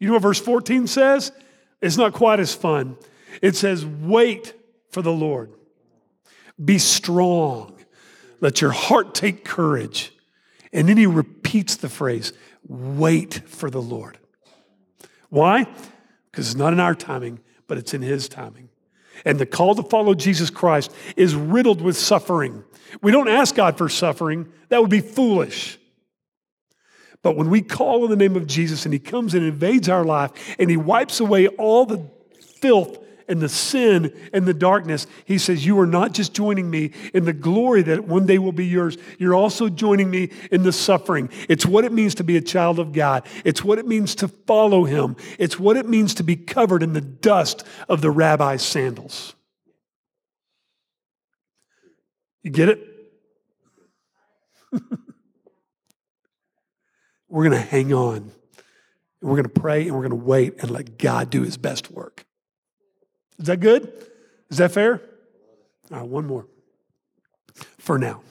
You 0.00 0.08
know 0.08 0.14
what 0.14 0.22
verse 0.22 0.40
14 0.40 0.88
says? 0.88 1.30
It's 1.80 1.96
not 1.96 2.12
quite 2.12 2.40
as 2.40 2.54
fun. 2.54 2.96
It 3.40 3.54
says, 3.54 3.86
Wait 3.86 4.54
for 4.90 5.02
the 5.02 5.12
Lord. 5.12 5.52
Be 6.62 6.78
strong. 6.78 7.74
Let 8.40 8.60
your 8.60 8.72
heart 8.72 9.14
take 9.14 9.44
courage. 9.44 10.12
And 10.72 10.88
then 10.88 10.96
he 10.96 11.06
repeats 11.06 11.76
the 11.76 11.88
phrase, 11.88 12.32
wait 12.66 13.42
for 13.46 13.70
the 13.70 13.80
Lord. 13.80 14.18
Why? 15.30 15.66
Because 16.30 16.48
it's 16.48 16.56
not 16.56 16.72
in 16.72 16.80
our 16.80 16.94
timing, 16.94 17.40
but 17.68 17.78
it's 17.78 17.94
in 17.94 18.02
his 18.02 18.28
timing. 18.28 18.63
And 19.24 19.38
the 19.38 19.46
call 19.46 19.74
to 19.74 19.82
follow 19.82 20.14
Jesus 20.14 20.50
Christ 20.50 20.92
is 21.16 21.34
riddled 21.34 21.80
with 21.80 21.96
suffering. 21.96 22.64
We 23.02 23.12
don't 23.12 23.28
ask 23.28 23.54
God 23.54 23.78
for 23.78 23.88
suffering, 23.88 24.52
that 24.68 24.80
would 24.80 24.90
be 24.90 25.00
foolish. 25.00 25.78
But 27.22 27.36
when 27.36 27.48
we 27.48 27.62
call 27.62 28.04
on 28.04 28.10
the 28.10 28.16
name 28.16 28.36
of 28.36 28.46
Jesus 28.46 28.84
and 28.84 28.92
he 28.92 28.98
comes 28.98 29.34
and 29.34 29.44
invades 29.44 29.88
our 29.88 30.04
life 30.04 30.32
and 30.58 30.68
he 30.68 30.76
wipes 30.76 31.20
away 31.20 31.48
all 31.48 31.86
the 31.86 32.06
filth 32.60 32.98
and 33.28 33.40
the 33.40 33.48
sin 33.48 34.12
and 34.32 34.46
the 34.46 34.54
darkness, 34.54 35.06
he 35.24 35.38
says, 35.38 35.64
You 35.64 35.78
are 35.80 35.86
not 35.86 36.12
just 36.12 36.34
joining 36.34 36.70
me 36.70 36.92
in 37.12 37.24
the 37.24 37.32
glory 37.32 37.82
that 37.82 38.04
one 38.04 38.26
day 38.26 38.38
will 38.38 38.52
be 38.52 38.66
yours, 38.66 38.96
you're 39.18 39.34
also 39.34 39.68
joining 39.68 40.10
me 40.10 40.30
in 40.50 40.62
the 40.62 40.72
suffering. 40.72 41.30
It's 41.48 41.66
what 41.66 41.84
it 41.84 41.92
means 41.92 42.14
to 42.16 42.24
be 42.24 42.36
a 42.36 42.40
child 42.40 42.78
of 42.78 42.92
God, 42.92 43.26
it's 43.44 43.64
what 43.64 43.78
it 43.78 43.86
means 43.86 44.14
to 44.16 44.28
follow 44.28 44.84
him, 44.84 45.16
it's 45.38 45.58
what 45.58 45.76
it 45.76 45.88
means 45.88 46.14
to 46.14 46.22
be 46.22 46.36
covered 46.36 46.82
in 46.82 46.92
the 46.92 47.00
dust 47.00 47.64
of 47.88 48.00
the 48.00 48.10
rabbi's 48.10 48.62
sandals. 48.62 49.34
You 52.42 52.50
get 52.50 52.68
it? 52.68 52.86
we're 57.28 57.48
going 57.48 57.52
to 57.52 57.58
hang 57.58 57.92
on. 57.94 58.30
We're 59.22 59.36
going 59.36 59.44
to 59.44 59.48
pray 59.60 59.84
and 59.84 59.92
we're 59.92 60.06
going 60.06 60.10
to 60.10 60.16
wait 60.16 60.56
and 60.60 60.70
let 60.70 60.98
God 60.98 61.30
do 61.30 61.42
his 61.42 61.56
best 61.56 61.90
work. 61.90 62.23
Is 63.38 63.46
that 63.46 63.60
good? 63.60 63.92
Is 64.50 64.58
that 64.58 64.72
fair? 64.72 65.00
One 65.88 66.26
more 66.26 66.46
for 67.78 67.98
now. 67.98 68.22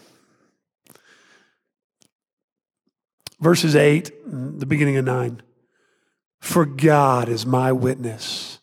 Verses 3.39 3.75
8, 3.75 4.11
the 4.59 4.65
beginning 4.65 4.97
of 4.97 5.05
9. 5.05 5.41
For 6.39 6.65
God 6.65 7.29
is 7.29 7.45
my 7.45 7.71
witness, 7.71 8.59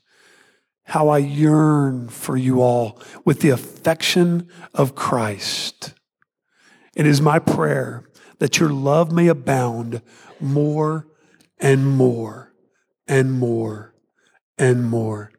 how 0.85 1.09
I 1.09 1.19
yearn 1.19 2.09
for 2.09 2.37
you 2.37 2.61
all 2.61 3.01
with 3.25 3.41
the 3.41 3.51
affection 3.51 4.49
of 4.75 4.95
Christ. 4.95 5.95
It 6.97 7.07
is 7.07 7.21
my 7.21 7.39
prayer 7.39 8.05
that 8.39 8.59
your 8.59 8.71
love 8.71 9.13
may 9.13 9.29
abound 9.29 10.03
more 10.41 11.07
and 11.59 11.87
more 11.87 12.53
and 13.07 13.33
more 13.33 13.95
and 14.59 14.85
more 14.85 15.31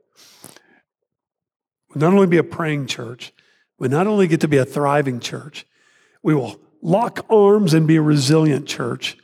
not 1.95 2.13
only 2.13 2.27
be 2.27 2.37
a 2.37 2.43
praying 2.43 2.87
church, 2.87 3.33
we 3.77 3.87
not 3.87 4.07
only 4.07 4.27
get 4.27 4.41
to 4.41 4.47
be 4.47 4.57
a 4.57 4.65
thriving 4.65 5.19
church, 5.19 5.65
we 6.23 6.35
will 6.35 6.59
lock 6.81 7.25
arms 7.29 7.73
and 7.73 7.87
be 7.87 7.95
a 7.95 8.01
resilient 8.01 8.67
church. 8.67 9.17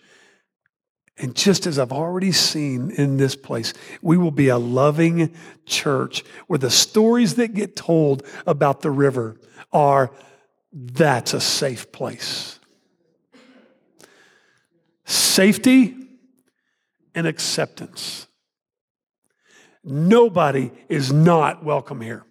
And 1.18 1.36
just 1.36 1.66
as 1.66 1.80
I've 1.80 1.92
already 1.92 2.32
seen 2.32 2.92
in 2.92 3.18
this 3.18 3.36
place, 3.36 3.74
we 4.02 4.18
will 4.18 4.32
be 4.32 4.50
a 4.50 4.58
loving 4.58 5.36
church 5.66 6.24
where 6.48 6.60
the 6.60 6.70
stories 6.70 7.36
that 7.36 7.54
get 7.54 7.76
told 7.76 8.24
about 8.46 8.82
the 8.82 8.92
river 8.92 9.38
are 9.72 10.12
that's 10.72 11.34
a 11.34 11.42
safe 11.42 11.92
place. 11.92 12.60
Safety 15.06 15.96
and 17.16 17.26
acceptance. 17.26 18.28
Nobody 19.84 20.72
is 20.90 21.12
not 21.12 21.64
welcome 21.64 22.02
here. 22.02 22.27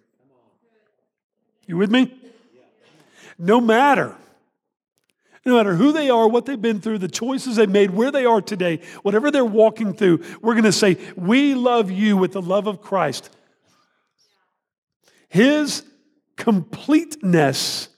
You 1.67 1.77
with 1.77 1.91
me? 1.91 2.13
No 3.37 3.61
matter. 3.61 4.15
No 5.45 5.55
matter 5.55 5.75
who 5.75 5.91
they 5.91 6.09
are, 6.09 6.27
what 6.27 6.45
they've 6.45 6.61
been 6.61 6.81
through, 6.81 6.97
the 6.97 7.07
choices 7.07 7.55
they've 7.55 7.69
made, 7.69 7.91
where 7.91 8.11
they 8.11 8.25
are 8.25 8.41
today, 8.41 8.81
whatever 9.03 9.31
they're 9.31 9.45
walking 9.45 9.93
through, 9.93 10.23
we're 10.41 10.55
going 10.55 10.63
to 10.65 10.71
say, 10.71 10.97
We 11.15 11.53
love 11.53 11.91
you 11.91 12.17
with 12.17 12.33
the 12.33 12.41
love 12.41 12.67
of 12.67 12.81
Christ. 12.81 13.29
His 15.29 15.83
completeness, 16.35 17.89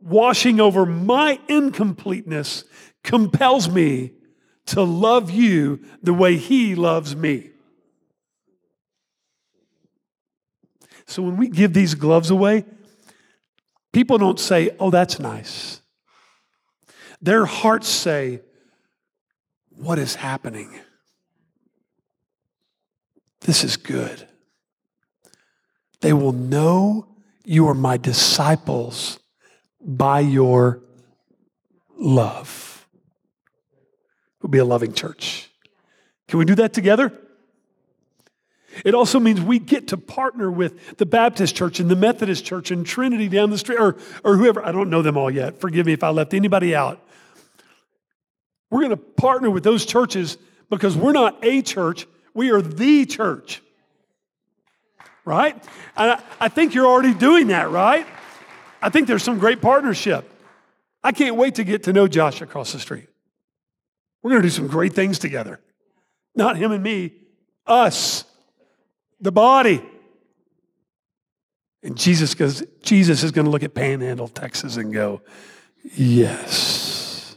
washing 0.00 0.60
over 0.60 0.86
my 0.86 1.38
incompleteness, 1.48 2.64
compels 3.02 3.68
me 3.68 4.12
to 4.66 4.82
love 4.82 5.30
you 5.30 5.84
the 6.02 6.14
way 6.14 6.36
He 6.36 6.74
loves 6.74 7.16
me. 7.16 7.50
So 11.08 11.22
when 11.22 11.38
we 11.38 11.48
give 11.48 11.72
these 11.72 11.94
gloves 11.94 12.30
away, 12.30 12.66
people 13.92 14.18
don't 14.18 14.38
say, 14.38 14.70
oh, 14.78 14.90
that's 14.90 15.18
nice. 15.18 15.80
Their 17.22 17.46
hearts 17.46 17.88
say, 17.88 18.42
what 19.70 19.98
is 19.98 20.16
happening? 20.16 20.78
This 23.40 23.64
is 23.64 23.78
good. 23.78 24.28
They 26.02 26.12
will 26.12 26.32
know 26.32 27.08
you 27.42 27.68
are 27.68 27.74
my 27.74 27.96
disciples 27.96 29.18
by 29.80 30.20
your 30.20 30.82
love. 31.96 32.86
We'll 34.42 34.50
be 34.50 34.58
a 34.58 34.64
loving 34.64 34.92
church. 34.92 35.48
Can 36.28 36.38
we 36.38 36.44
do 36.44 36.54
that 36.56 36.74
together? 36.74 37.18
It 38.84 38.94
also 38.94 39.18
means 39.18 39.40
we 39.40 39.58
get 39.58 39.88
to 39.88 39.96
partner 39.96 40.50
with 40.50 40.96
the 40.98 41.06
Baptist 41.06 41.54
church 41.56 41.80
and 41.80 41.90
the 41.90 41.96
Methodist 41.96 42.44
church 42.44 42.70
and 42.70 42.84
Trinity 42.84 43.28
down 43.28 43.50
the 43.50 43.58
street, 43.58 43.78
or, 43.78 43.96
or 44.24 44.36
whoever. 44.36 44.64
I 44.64 44.72
don't 44.72 44.90
know 44.90 45.02
them 45.02 45.16
all 45.16 45.30
yet. 45.30 45.60
Forgive 45.60 45.86
me 45.86 45.92
if 45.92 46.02
I 46.02 46.10
left 46.10 46.34
anybody 46.34 46.74
out. 46.74 47.02
We're 48.70 48.80
going 48.80 48.90
to 48.90 48.96
partner 48.96 49.50
with 49.50 49.64
those 49.64 49.86
churches 49.86 50.36
because 50.70 50.96
we're 50.96 51.12
not 51.12 51.38
a 51.42 51.62
church, 51.62 52.06
we 52.34 52.50
are 52.50 52.60
the 52.60 53.06
church. 53.06 53.62
Right? 55.24 55.54
And 55.96 56.12
I, 56.12 56.22
I 56.40 56.48
think 56.48 56.74
you're 56.74 56.86
already 56.86 57.14
doing 57.14 57.48
that, 57.48 57.70
right? 57.70 58.06
I 58.80 58.90
think 58.90 59.08
there's 59.08 59.22
some 59.22 59.38
great 59.38 59.60
partnership. 59.60 60.30
I 61.02 61.12
can't 61.12 61.36
wait 61.36 61.56
to 61.56 61.64
get 61.64 61.84
to 61.84 61.92
know 61.92 62.08
Josh 62.08 62.40
across 62.40 62.72
the 62.72 62.78
street. 62.78 63.08
We're 64.22 64.30
going 64.30 64.42
to 64.42 64.48
do 64.48 64.52
some 64.52 64.66
great 64.66 64.92
things 64.92 65.18
together. 65.18 65.60
Not 66.34 66.56
him 66.56 66.72
and 66.72 66.82
me, 66.82 67.12
us, 67.66 68.24
the 69.20 69.32
body. 69.32 69.82
And 71.82 71.96
Jesus 71.96 72.34
goes, 72.34 72.62
Jesus 72.82 73.22
is 73.22 73.30
going 73.30 73.44
to 73.44 73.50
look 73.50 73.62
at 73.62 73.74
Panhandle, 73.74 74.28
Texas 74.28 74.76
and 74.76 74.92
go, 74.92 75.22
Yes. 75.94 77.36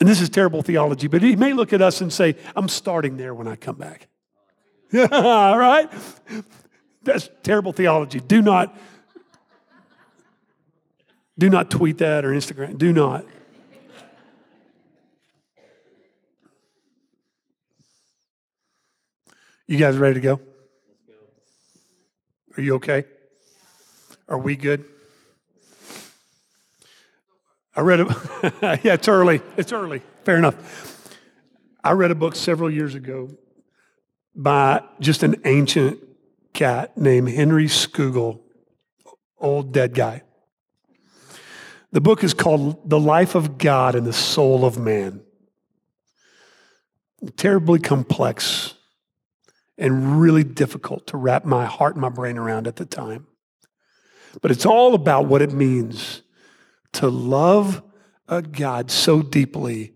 And 0.00 0.08
this 0.08 0.20
is 0.20 0.28
terrible 0.28 0.62
theology, 0.62 1.08
but 1.08 1.22
he 1.22 1.34
may 1.34 1.52
look 1.52 1.72
at 1.72 1.82
us 1.82 2.00
and 2.00 2.12
say, 2.12 2.36
I'm 2.54 2.68
starting 2.68 3.16
there 3.16 3.34
when 3.34 3.48
I 3.48 3.56
come 3.56 3.76
back. 3.76 4.06
All 5.12 5.58
right? 5.58 5.90
That's 7.02 7.28
terrible 7.42 7.72
theology. 7.72 8.20
Do 8.20 8.42
not 8.42 8.76
do 11.38 11.48
not 11.48 11.70
tweet 11.70 11.98
that 11.98 12.24
or 12.24 12.30
Instagram. 12.30 12.78
Do 12.78 12.92
not. 12.92 13.24
You 19.70 19.76
guys 19.76 19.98
ready 19.98 20.14
to 20.14 20.20
go? 20.20 20.40
Are 22.56 22.62
you 22.62 22.76
okay? 22.76 23.04
Are 24.26 24.38
we 24.38 24.56
good? 24.56 24.86
I 27.76 27.82
read 27.82 28.00
a, 28.00 28.06
yeah, 28.82 28.94
it's 28.94 29.08
early. 29.08 29.42
It's 29.58 29.70
early. 29.70 30.00
Fair 30.24 30.38
enough. 30.38 31.14
I 31.84 31.92
read 31.92 32.10
a 32.10 32.14
book 32.14 32.34
several 32.34 32.70
years 32.70 32.94
ago 32.94 33.28
by 34.34 34.82
just 35.00 35.22
an 35.22 35.36
ancient 35.44 35.98
cat 36.54 36.96
named 36.96 37.28
Henry 37.28 37.66
Scougal, 37.66 38.40
old 39.38 39.70
dead 39.72 39.92
guy. 39.92 40.22
The 41.92 42.00
book 42.00 42.24
is 42.24 42.32
called 42.32 42.88
The 42.88 42.98
Life 42.98 43.34
of 43.34 43.58
God 43.58 43.94
and 43.94 44.06
the 44.06 44.14
Soul 44.14 44.64
of 44.64 44.78
Man. 44.78 45.20
Terribly 47.36 47.80
complex 47.80 48.72
and 49.78 50.20
really 50.20 50.44
difficult 50.44 51.06
to 51.06 51.16
wrap 51.16 51.44
my 51.44 51.64
heart 51.64 51.94
and 51.94 52.02
my 52.02 52.08
brain 52.08 52.36
around 52.36 52.66
at 52.66 52.76
the 52.76 52.84
time. 52.84 53.26
But 54.42 54.50
it's 54.50 54.66
all 54.66 54.94
about 54.94 55.26
what 55.26 55.40
it 55.40 55.52
means 55.52 56.22
to 56.92 57.08
love 57.08 57.82
a 58.26 58.42
God 58.42 58.90
so 58.90 59.22
deeply 59.22 59.94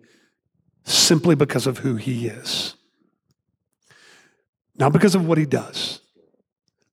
simply 0.84 1.34
because 1.34 1.66
of 1.66 1.78
who 1.78 1.96
he 1.96 2.28
is. 2.28 2.76
Not 4.76 4.92
because 4.92 5.14
of 5.14 5.26
what 5.26 5.38
he 5.38 5.44
does, 5.44 6.00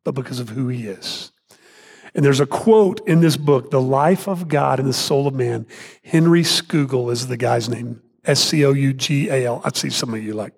but 0.04 0.14
because 0.14 0.40
of 0.40 0.50
who 0.50 0.68
he 0.68 0.88
is. 0.88 1.32
And 2.14 2.26
there's 2.26 2.40
a 2.40 2.46
quote 2.46 3.08
in 3.08 3.22
this 3.22 3.38
book, 3.38 3.72
The 3.72 3.82
Life 3.82 4.28
of 4.28 4.48
God 4.48 4.80
and 4.80 4.90
the 4.90 4.94
Soul 4.94 5.28
of 5.28 5.34
Man. 5.34 5.66
Henry 6.04 6.42
Scougal 6.42 7.12
is 7.12 7.28
the 7.28 7.38
guy's 7.38 7.70
name. 7.70 8.02
S 8.26 8.42
C 8.42 8.66
O 8.66 8.74
U 8.74 8.94
G 8.94 9.30
A 9.30 9.46
L. 9.46 9.62
I 9.64 9.72
see 9.74 9.90
some 9.90 10.14
of 10.14 10.22
you 10.22 10.34
like. 10.34 10.54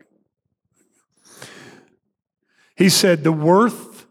He 2.81 2.89
said, 2.89 3.23
The 3.23 3.31
worth 3.31 4.07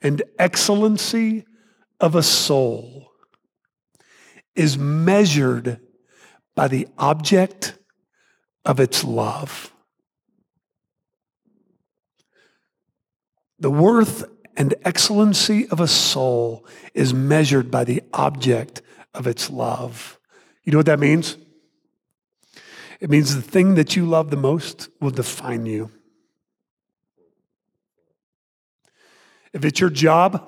and 0.00 0.22
excellency 0.38 1.44
of 2.00 2.14
a 2.14 2.22
soul 2.22 3.10
is 4.54 4.78
measured 4.78 5.80
by 6.54 6.68
the 6.68 6.88
object 6.96 7.76
of 8.64 8.80
its 8.80 9.04
love. 9.04 9.70
The 13.58 13.70
worth 13.70 14.24
and 14.56 14.74
excellency 14.86 15.68
of 15.68 15.78
a 15.78 15.86
soul 15.86 16.66
is 16.94 17.12
measured 17.12 17.70
by 17.70 17.84
the 17.84 18.02
object 18.14 18.80
of 19.12 19.26
its 19.26 19.50
love. 19.50 20.18
You 20.62 20.72
know 20.72 20.78
what 20.78 20.86
that 20.86 21.00
means? 21.00 21.36
It 23.00 23.10
means 23.10 23.36
the 23.36 23.42
thing 23.42 23.74
that 23.74 23.94
you 23.94 24.06
love 24.06 24.30
the 24.30 24.38
most 24.38 24.88
will 25.02 25.10
define 25.10 25.66
you. 25.66 25.90
If 29.54 29.64
it's 29.64 29.80
your 29.80 29.88
job, 29.88 30.46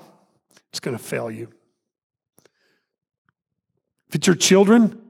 it's 0.70 0.80
going 0.80 0.96
to 0.96 1.02
fail 1.02 1.30
you. 1.30 1.48
If 4.08 4.16
it's 4.16 4.26
your 4.26 4.36
children, 4.36 5.00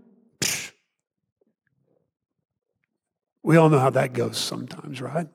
we 3.42 3.56
all 3.56 3.68
know 3.68 3.78
how 3.78 3.90
that 3.90 4.12
goes 4.12 4.36
sometimes, 4.36 5.00
right? 5.00 5.26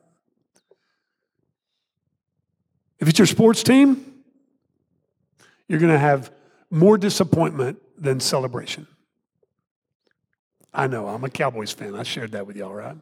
If 3.00 3.08
it's 3.08 3.18
your 3.18 3.26
sports 3.26 3.64
team, 3.64 4.22
you're 5.66 5.80
going 5.80 5.92
to 5.92 5.98
have 5.98 6.30
more 6.70 6.96
disappointment 6.96 7.78
than 7.98 8.20
celebration. 8.20 8.86
I 10.72 10.86
know, 10.86 11.08
I'm 11.08 11.24
a 11.24 11.30
Cowboys 11.30 11.72
fan. 11.72 11.96
I 11.96 12.04
shared 12.04 12.32
that 12.32 12.46
with 12.46 12.56
y'all, 12.56 12.72
right? 12.72 12.96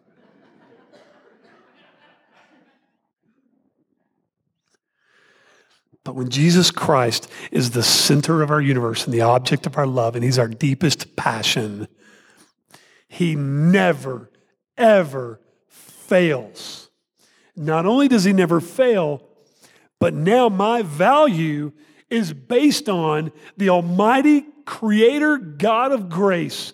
But 6.04 6.14
when 6.14 6.30
Jesus 6.30 6.70
Christ 6.70 7.30
is 7.50 7.70
the 7.70 7.82
center 7.82 8.42
of 8.42 8.50
our 8.50 8.60
universe 8.60 9.04
and 9.04 9.12
the 9.12 9.20
object 9.20 9.66
of 9.66 9.76
our 9.76 9.86
love, 9.86 10.14
and 10.14 10.24
He's 10.24 10.38
our 10.38 10.48
deepest 10.48 11.16
passion, 11.16 11.88
He 13.08 13.34
never, 13.34 14.30
ever 14.78 15.40
fails. 15.68 16.90
Not 17.54 17.84
only 17.84 18.08
does 18.08 18.24
He 18.24 18.32
never 18.32 18.60
fail, 18.60 19.22
but 19.98 20.14
now 20.14 20.48
my 20.48 20.82
value 20.82 21.72
is 22.08 22.32
based 22.32 22.88
on 22.88 23.30
the 23.56 23.68
Almighty 23.68 24.46
Creator 24.64 25.36
God 25.36 25.92
of 25.92 26.08
grace 26.08 26.72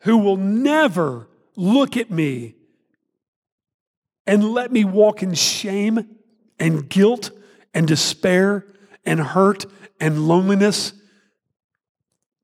who 0.00 0.18
will 0.18 0.36
never 0.36 1.28
look 1.56 1.96
at 1.96 2.10
me 2.10 2.54
and 4.26 4.52
let 4.52 4.70
me 4.70 4.84
walk 4.84 5.22
in 5.22 5.34
shame 5.34 6.16
and 6.58 6.88
guilt 6.88 7.30
and 7.74 7.86
despair 7.86 8.64
and 9.04 9.20
hurt 9.20 9.66
and 10.00 10.26
loneliness. 10.26 10.92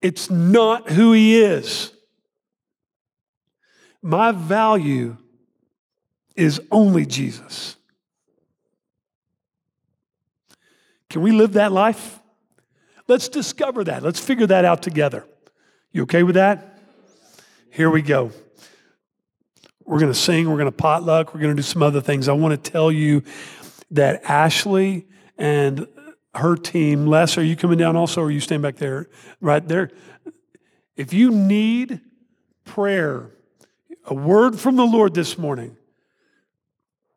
It's 0.02 0.30
not 0.30 0.90
who 0.90 1.12
He 1.12 1.40
is. 1.40 1.92
My 4.02 4.32
value 4.32 5.16
is 6.36 6.60
only 6.70 7.06
Jesus. 7.06 7.76
Can 11.08 11.22
we 11.22 11.30
live 11.30 11.52
that 11.54 11.72
life? 11.72 12.18
Let's 13.06 13.28
discover 13.28 13.84
that. 13.84 14.02
Let's 14.02 14.20
figure 14.20 14.46
that 14.48 14.64
out 14.64 14.82
together. 14.82 15.24
You 15.92 16.02
okay 16.02 16.22
with 16.22 16.34
that? 16.34 16.78
Here 17.70 17.88
we 17.88 18.02
go. 18.02 18.32
We're 19.84 20.00
going 20.00 20.12
to 20.12 20.18
sing, 20.18 20.48
we're 20.48 20.56
going 20.56 20.66
to 20.66 20.72
potluck, 20.72 21.34
we're 21.34 21.40
going 21.40 21.54
to 21.54 21.56
do 21.56 21.62
some 21.62 21.82
other 21.82 22.00
things. 22.00 22.28
I 22.28 22.32
want 22.32 22.62
to 22.62 22.70
tell 22.70 22.90
you 22.90 23.22
that 23.90 24.22
Ashley 24.24 25.06
and 25.38 25.86
her 26.34 26.56
team, 26.56 27.06
Les, 27.06 27.38
are 27.38 27.44
you 27.44 27.56
coming 27.56 27.78
down 27.78 27.96
also, 27.96 28.22
or 28.22 28.26
are 28.26 28.30
you 28.30 28.40
staying 28.40 28.62
back 28.62 28.76
there? 28.76 29.08
Right 29.40 29.66
there. 29.66 29.90
If 30.96 31.12
you 31.12 31.30
need 31.30 32.00
prayer, 32.64 33.30
a 34.06 34.14
word 34.14 34.58
from 34.58 34.76
the 34.76 34.84
Lord 34.84 35.14
this 35.14 35.38
morning, 35.38 35.76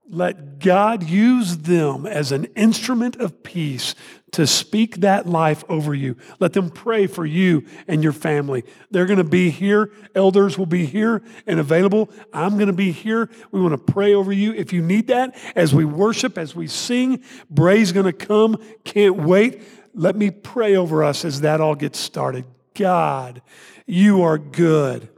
let 0.10 0.60
God 0.60 1.04
use 1.04 1.58
them 1.58 2.06
as 2.06 2.32
an 2.32 2.46
instrument 2.56 3.18
of 3.18 3.44
peace 3.44 3.94
to 4.32 4.46
speak 4.46 4.98
that 4.98 5.26
life 5.26 5.64
over 5.70 5.94
you. 5.94 6.18
Let 6.40 6.54
them 6.54 6.70
pray 6.70 7.08
for 7.08 7.26
you 7.26 7.66
and 7.88 8.04
your 8.04 8.12
family. 8.12 8.66
They're 8.92 9.06
going 9.06 9.18
to 9.18 9.24
be 9.24 9.50
here. 9.50 9.92
Elders 10.16 10.58
will 10.58 10.66
be 10.66 10.86
here 10.86 11.24
and 11.46 11.60
available. 11.60 12.10
I'm 12.34 12.56
going 12.56 12.68
to 12.68 12.74
be 12.74 12.92
here. 12.92 13.30
We 13.52 13.62
want 13.62 13.74
to 13.74 13.94
pray 13.94 14.14
over 14.14 14.32
you 14.32 14.54
if 14.54 14.74
you 14.74 14.82
need 14.82 15.08
that 15.08 15.36
as 15.56 15.74
we 15.74 15.86
worship, 15.86 16.38
as 16.38 16.56
we 16.56 16.68
sing. 16.68 17.24
Bray's 17.50 17.92
going 17.92 18.06
to 18.06 18.14
come. 18.14 18.62
Can't 18.84 19.16
wait. 19.16 19.62
Let 19.94 20.16
me 20.16 20.30
pray 20.30 20.76
over 20.76 21.04
us 21.04 21.26
as 21.26 21.42
that 21.42 21.62
all 21.62 21.76
gets 21.76 21.98
started. 21.98 22.46
God, 22.76 23.42
you 23.86 24.22
are 24.24 24.38
good, 24.38 25.10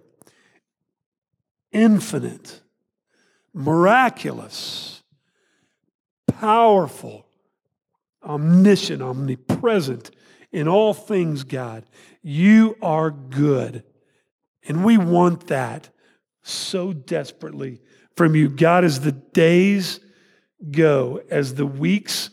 infinite 1.72 2.62
miraculous, 3.54 5.04
powerful, 6.28 7.26
omniscient, 8.24 9.02
omnipresent 9.02 10.12
in 10.52 10.68
all 10.68 10.94
things, 10.94 11.44
God. 11.44 11.84
You 12.22 12.76
are 12.82 13.12
good. 13.12 13.84
And 14.68 14.84
we 14.84 14.98
want 14.98 15.48
that 15.48 15.90
so 16.42 16.94
desperately 16.94 17.82
from 18.16 18.36
you. 18.36 18.50
God, 18.50 18.84
as 18.84 19.02
the 19.02 19.12
days 19.12 20.00
go, 20.72 21.22
as 21.30 21.56
the 21.56 21.66
weeks 21.66 22.30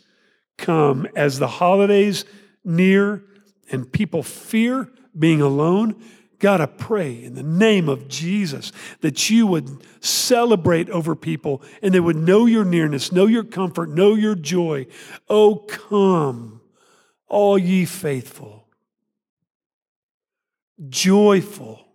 come, 0.57 1.07
as 1.15 1.39
the 1.39 1.47
holidays 1.47 2.25
near, 2.63 3.23
and 3.71 3.91
people 3.91 4.23
fear 4.23 4.89
being 5.17 5.41
alone, 5.41 6.01
God, 6.39 6.61
I 6.61 6.67
pray 6.67 7.23
in 7.23 7.33
the 7.33 7.43
name 7.43 7.89
of 7.89 8.07
Jesus 8.07 8.71
that 9.01 9.29
you 9.29 9.47
would 9.47 9.83
celebrate 10.01 10.89
over 10.89 11.15
people 11.15 11.63
and 11.81 11.93
they 11.93 11.99
would 11.99 12.15
know 12.15 12.45
your 12.45 12.63
nearness, 12.65 13.11
know 13.11 13.25
your 13.25 13.43
comfort, 13.43 13.89
know 13.89 14.13
your 14.13 14.35
joy. 14.35 14.85
Oh, 15.27 15.55
come, 15.55 16.61
all 17.27 17.57
ye 17.57 17.85
faithful, 17.85 18.67
joyful, 20.87 21.87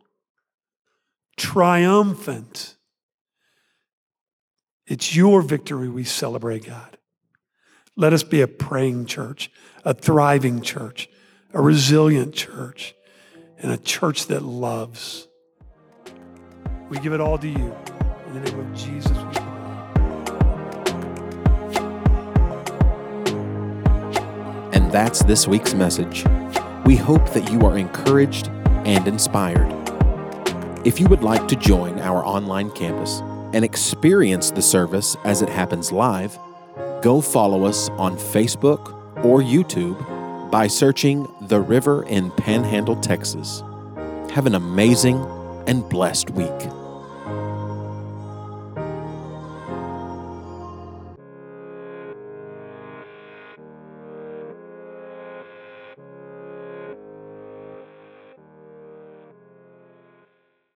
triumphant. 1.37 2.77
It's 4.89 5.15
your 5.15 5.41
victory 5.41 5.89
we 5.89 6.03
celebrate, 6.03 6.67
God. 6.67 6.99
Let 7.95 8.13
us 8.13 8.25
be 8.25 8.41
a 8.41 8.49
praying 8.49 9.07
church, 9.07 9.53
a 9.85 9.95
thriving 9.95 10.63
church, 10.63 11.09
a 11.55 11.63
resilient 11.63 12.35
church 12.35 12.97
and 13.63 13.73
a 13.73 13.77
church 13.79 14.27
that 14.27 14.43
loves. 14.43 15.29
We 16.89 16.99
give 16.99 17.13
it 17.13 17.21
all 17.21 17.39
to 17.39 17.49
you. 17.49 17.75
In 18.27 18.35
the 18.35 18.41
name 18.41 18.59
of 18.59 18.75
Jesus, 18.75 19.17
we 19.17 19.33
pray. 19.33 19.43
And 24.73 24.91
that's 24.91 25.23
this 25.23 25.47
week's 25.47 25.75
message. 25.75 26.25
We 26.85 26.97
hope 26.97 27.31
that 27.31 27.51
you 27.51 27.61
are 27.61 27.79
encouraged 27.79 28.49
and 28.85 29.07
inspired. 29.07 29.71
If 30.85 30.99
you 30.99 31.07
would 31.07 31.23
like 31.23 31.47
to 31.49 31.57
join 31.57 32.01
our 32.01 32.25
online 32.27 32.71
campus 32.73 33.21
and 33.55 33.65
experience 33.65 34.51
the 34.51 34.63
service 34.63 35.17
as 35.25 35.41
it 35.41 35.49
happens 35.49 35.93
live, 35.93 36.37
go 37.01 37.21
follow 37.21 37.65
us 37.65 37.89
on 37.91 38.17
Facebook 38.17 38.99
or 39.25 39.41
YouTube 39.41 40.01
by 40.53 40.67
searching 40.67 41.27
The 41.41 41.59
River 41.59 42.05
in 42.05 42.31
Panhandle, 42.31 42.97
Texas. 42.97 43.63
Have 44.33 44.45
an 44.45 44.55
amazing 44.55 45.17
and 45.67 45.89
blessed 45.89 46.29
week. 46.29 46.82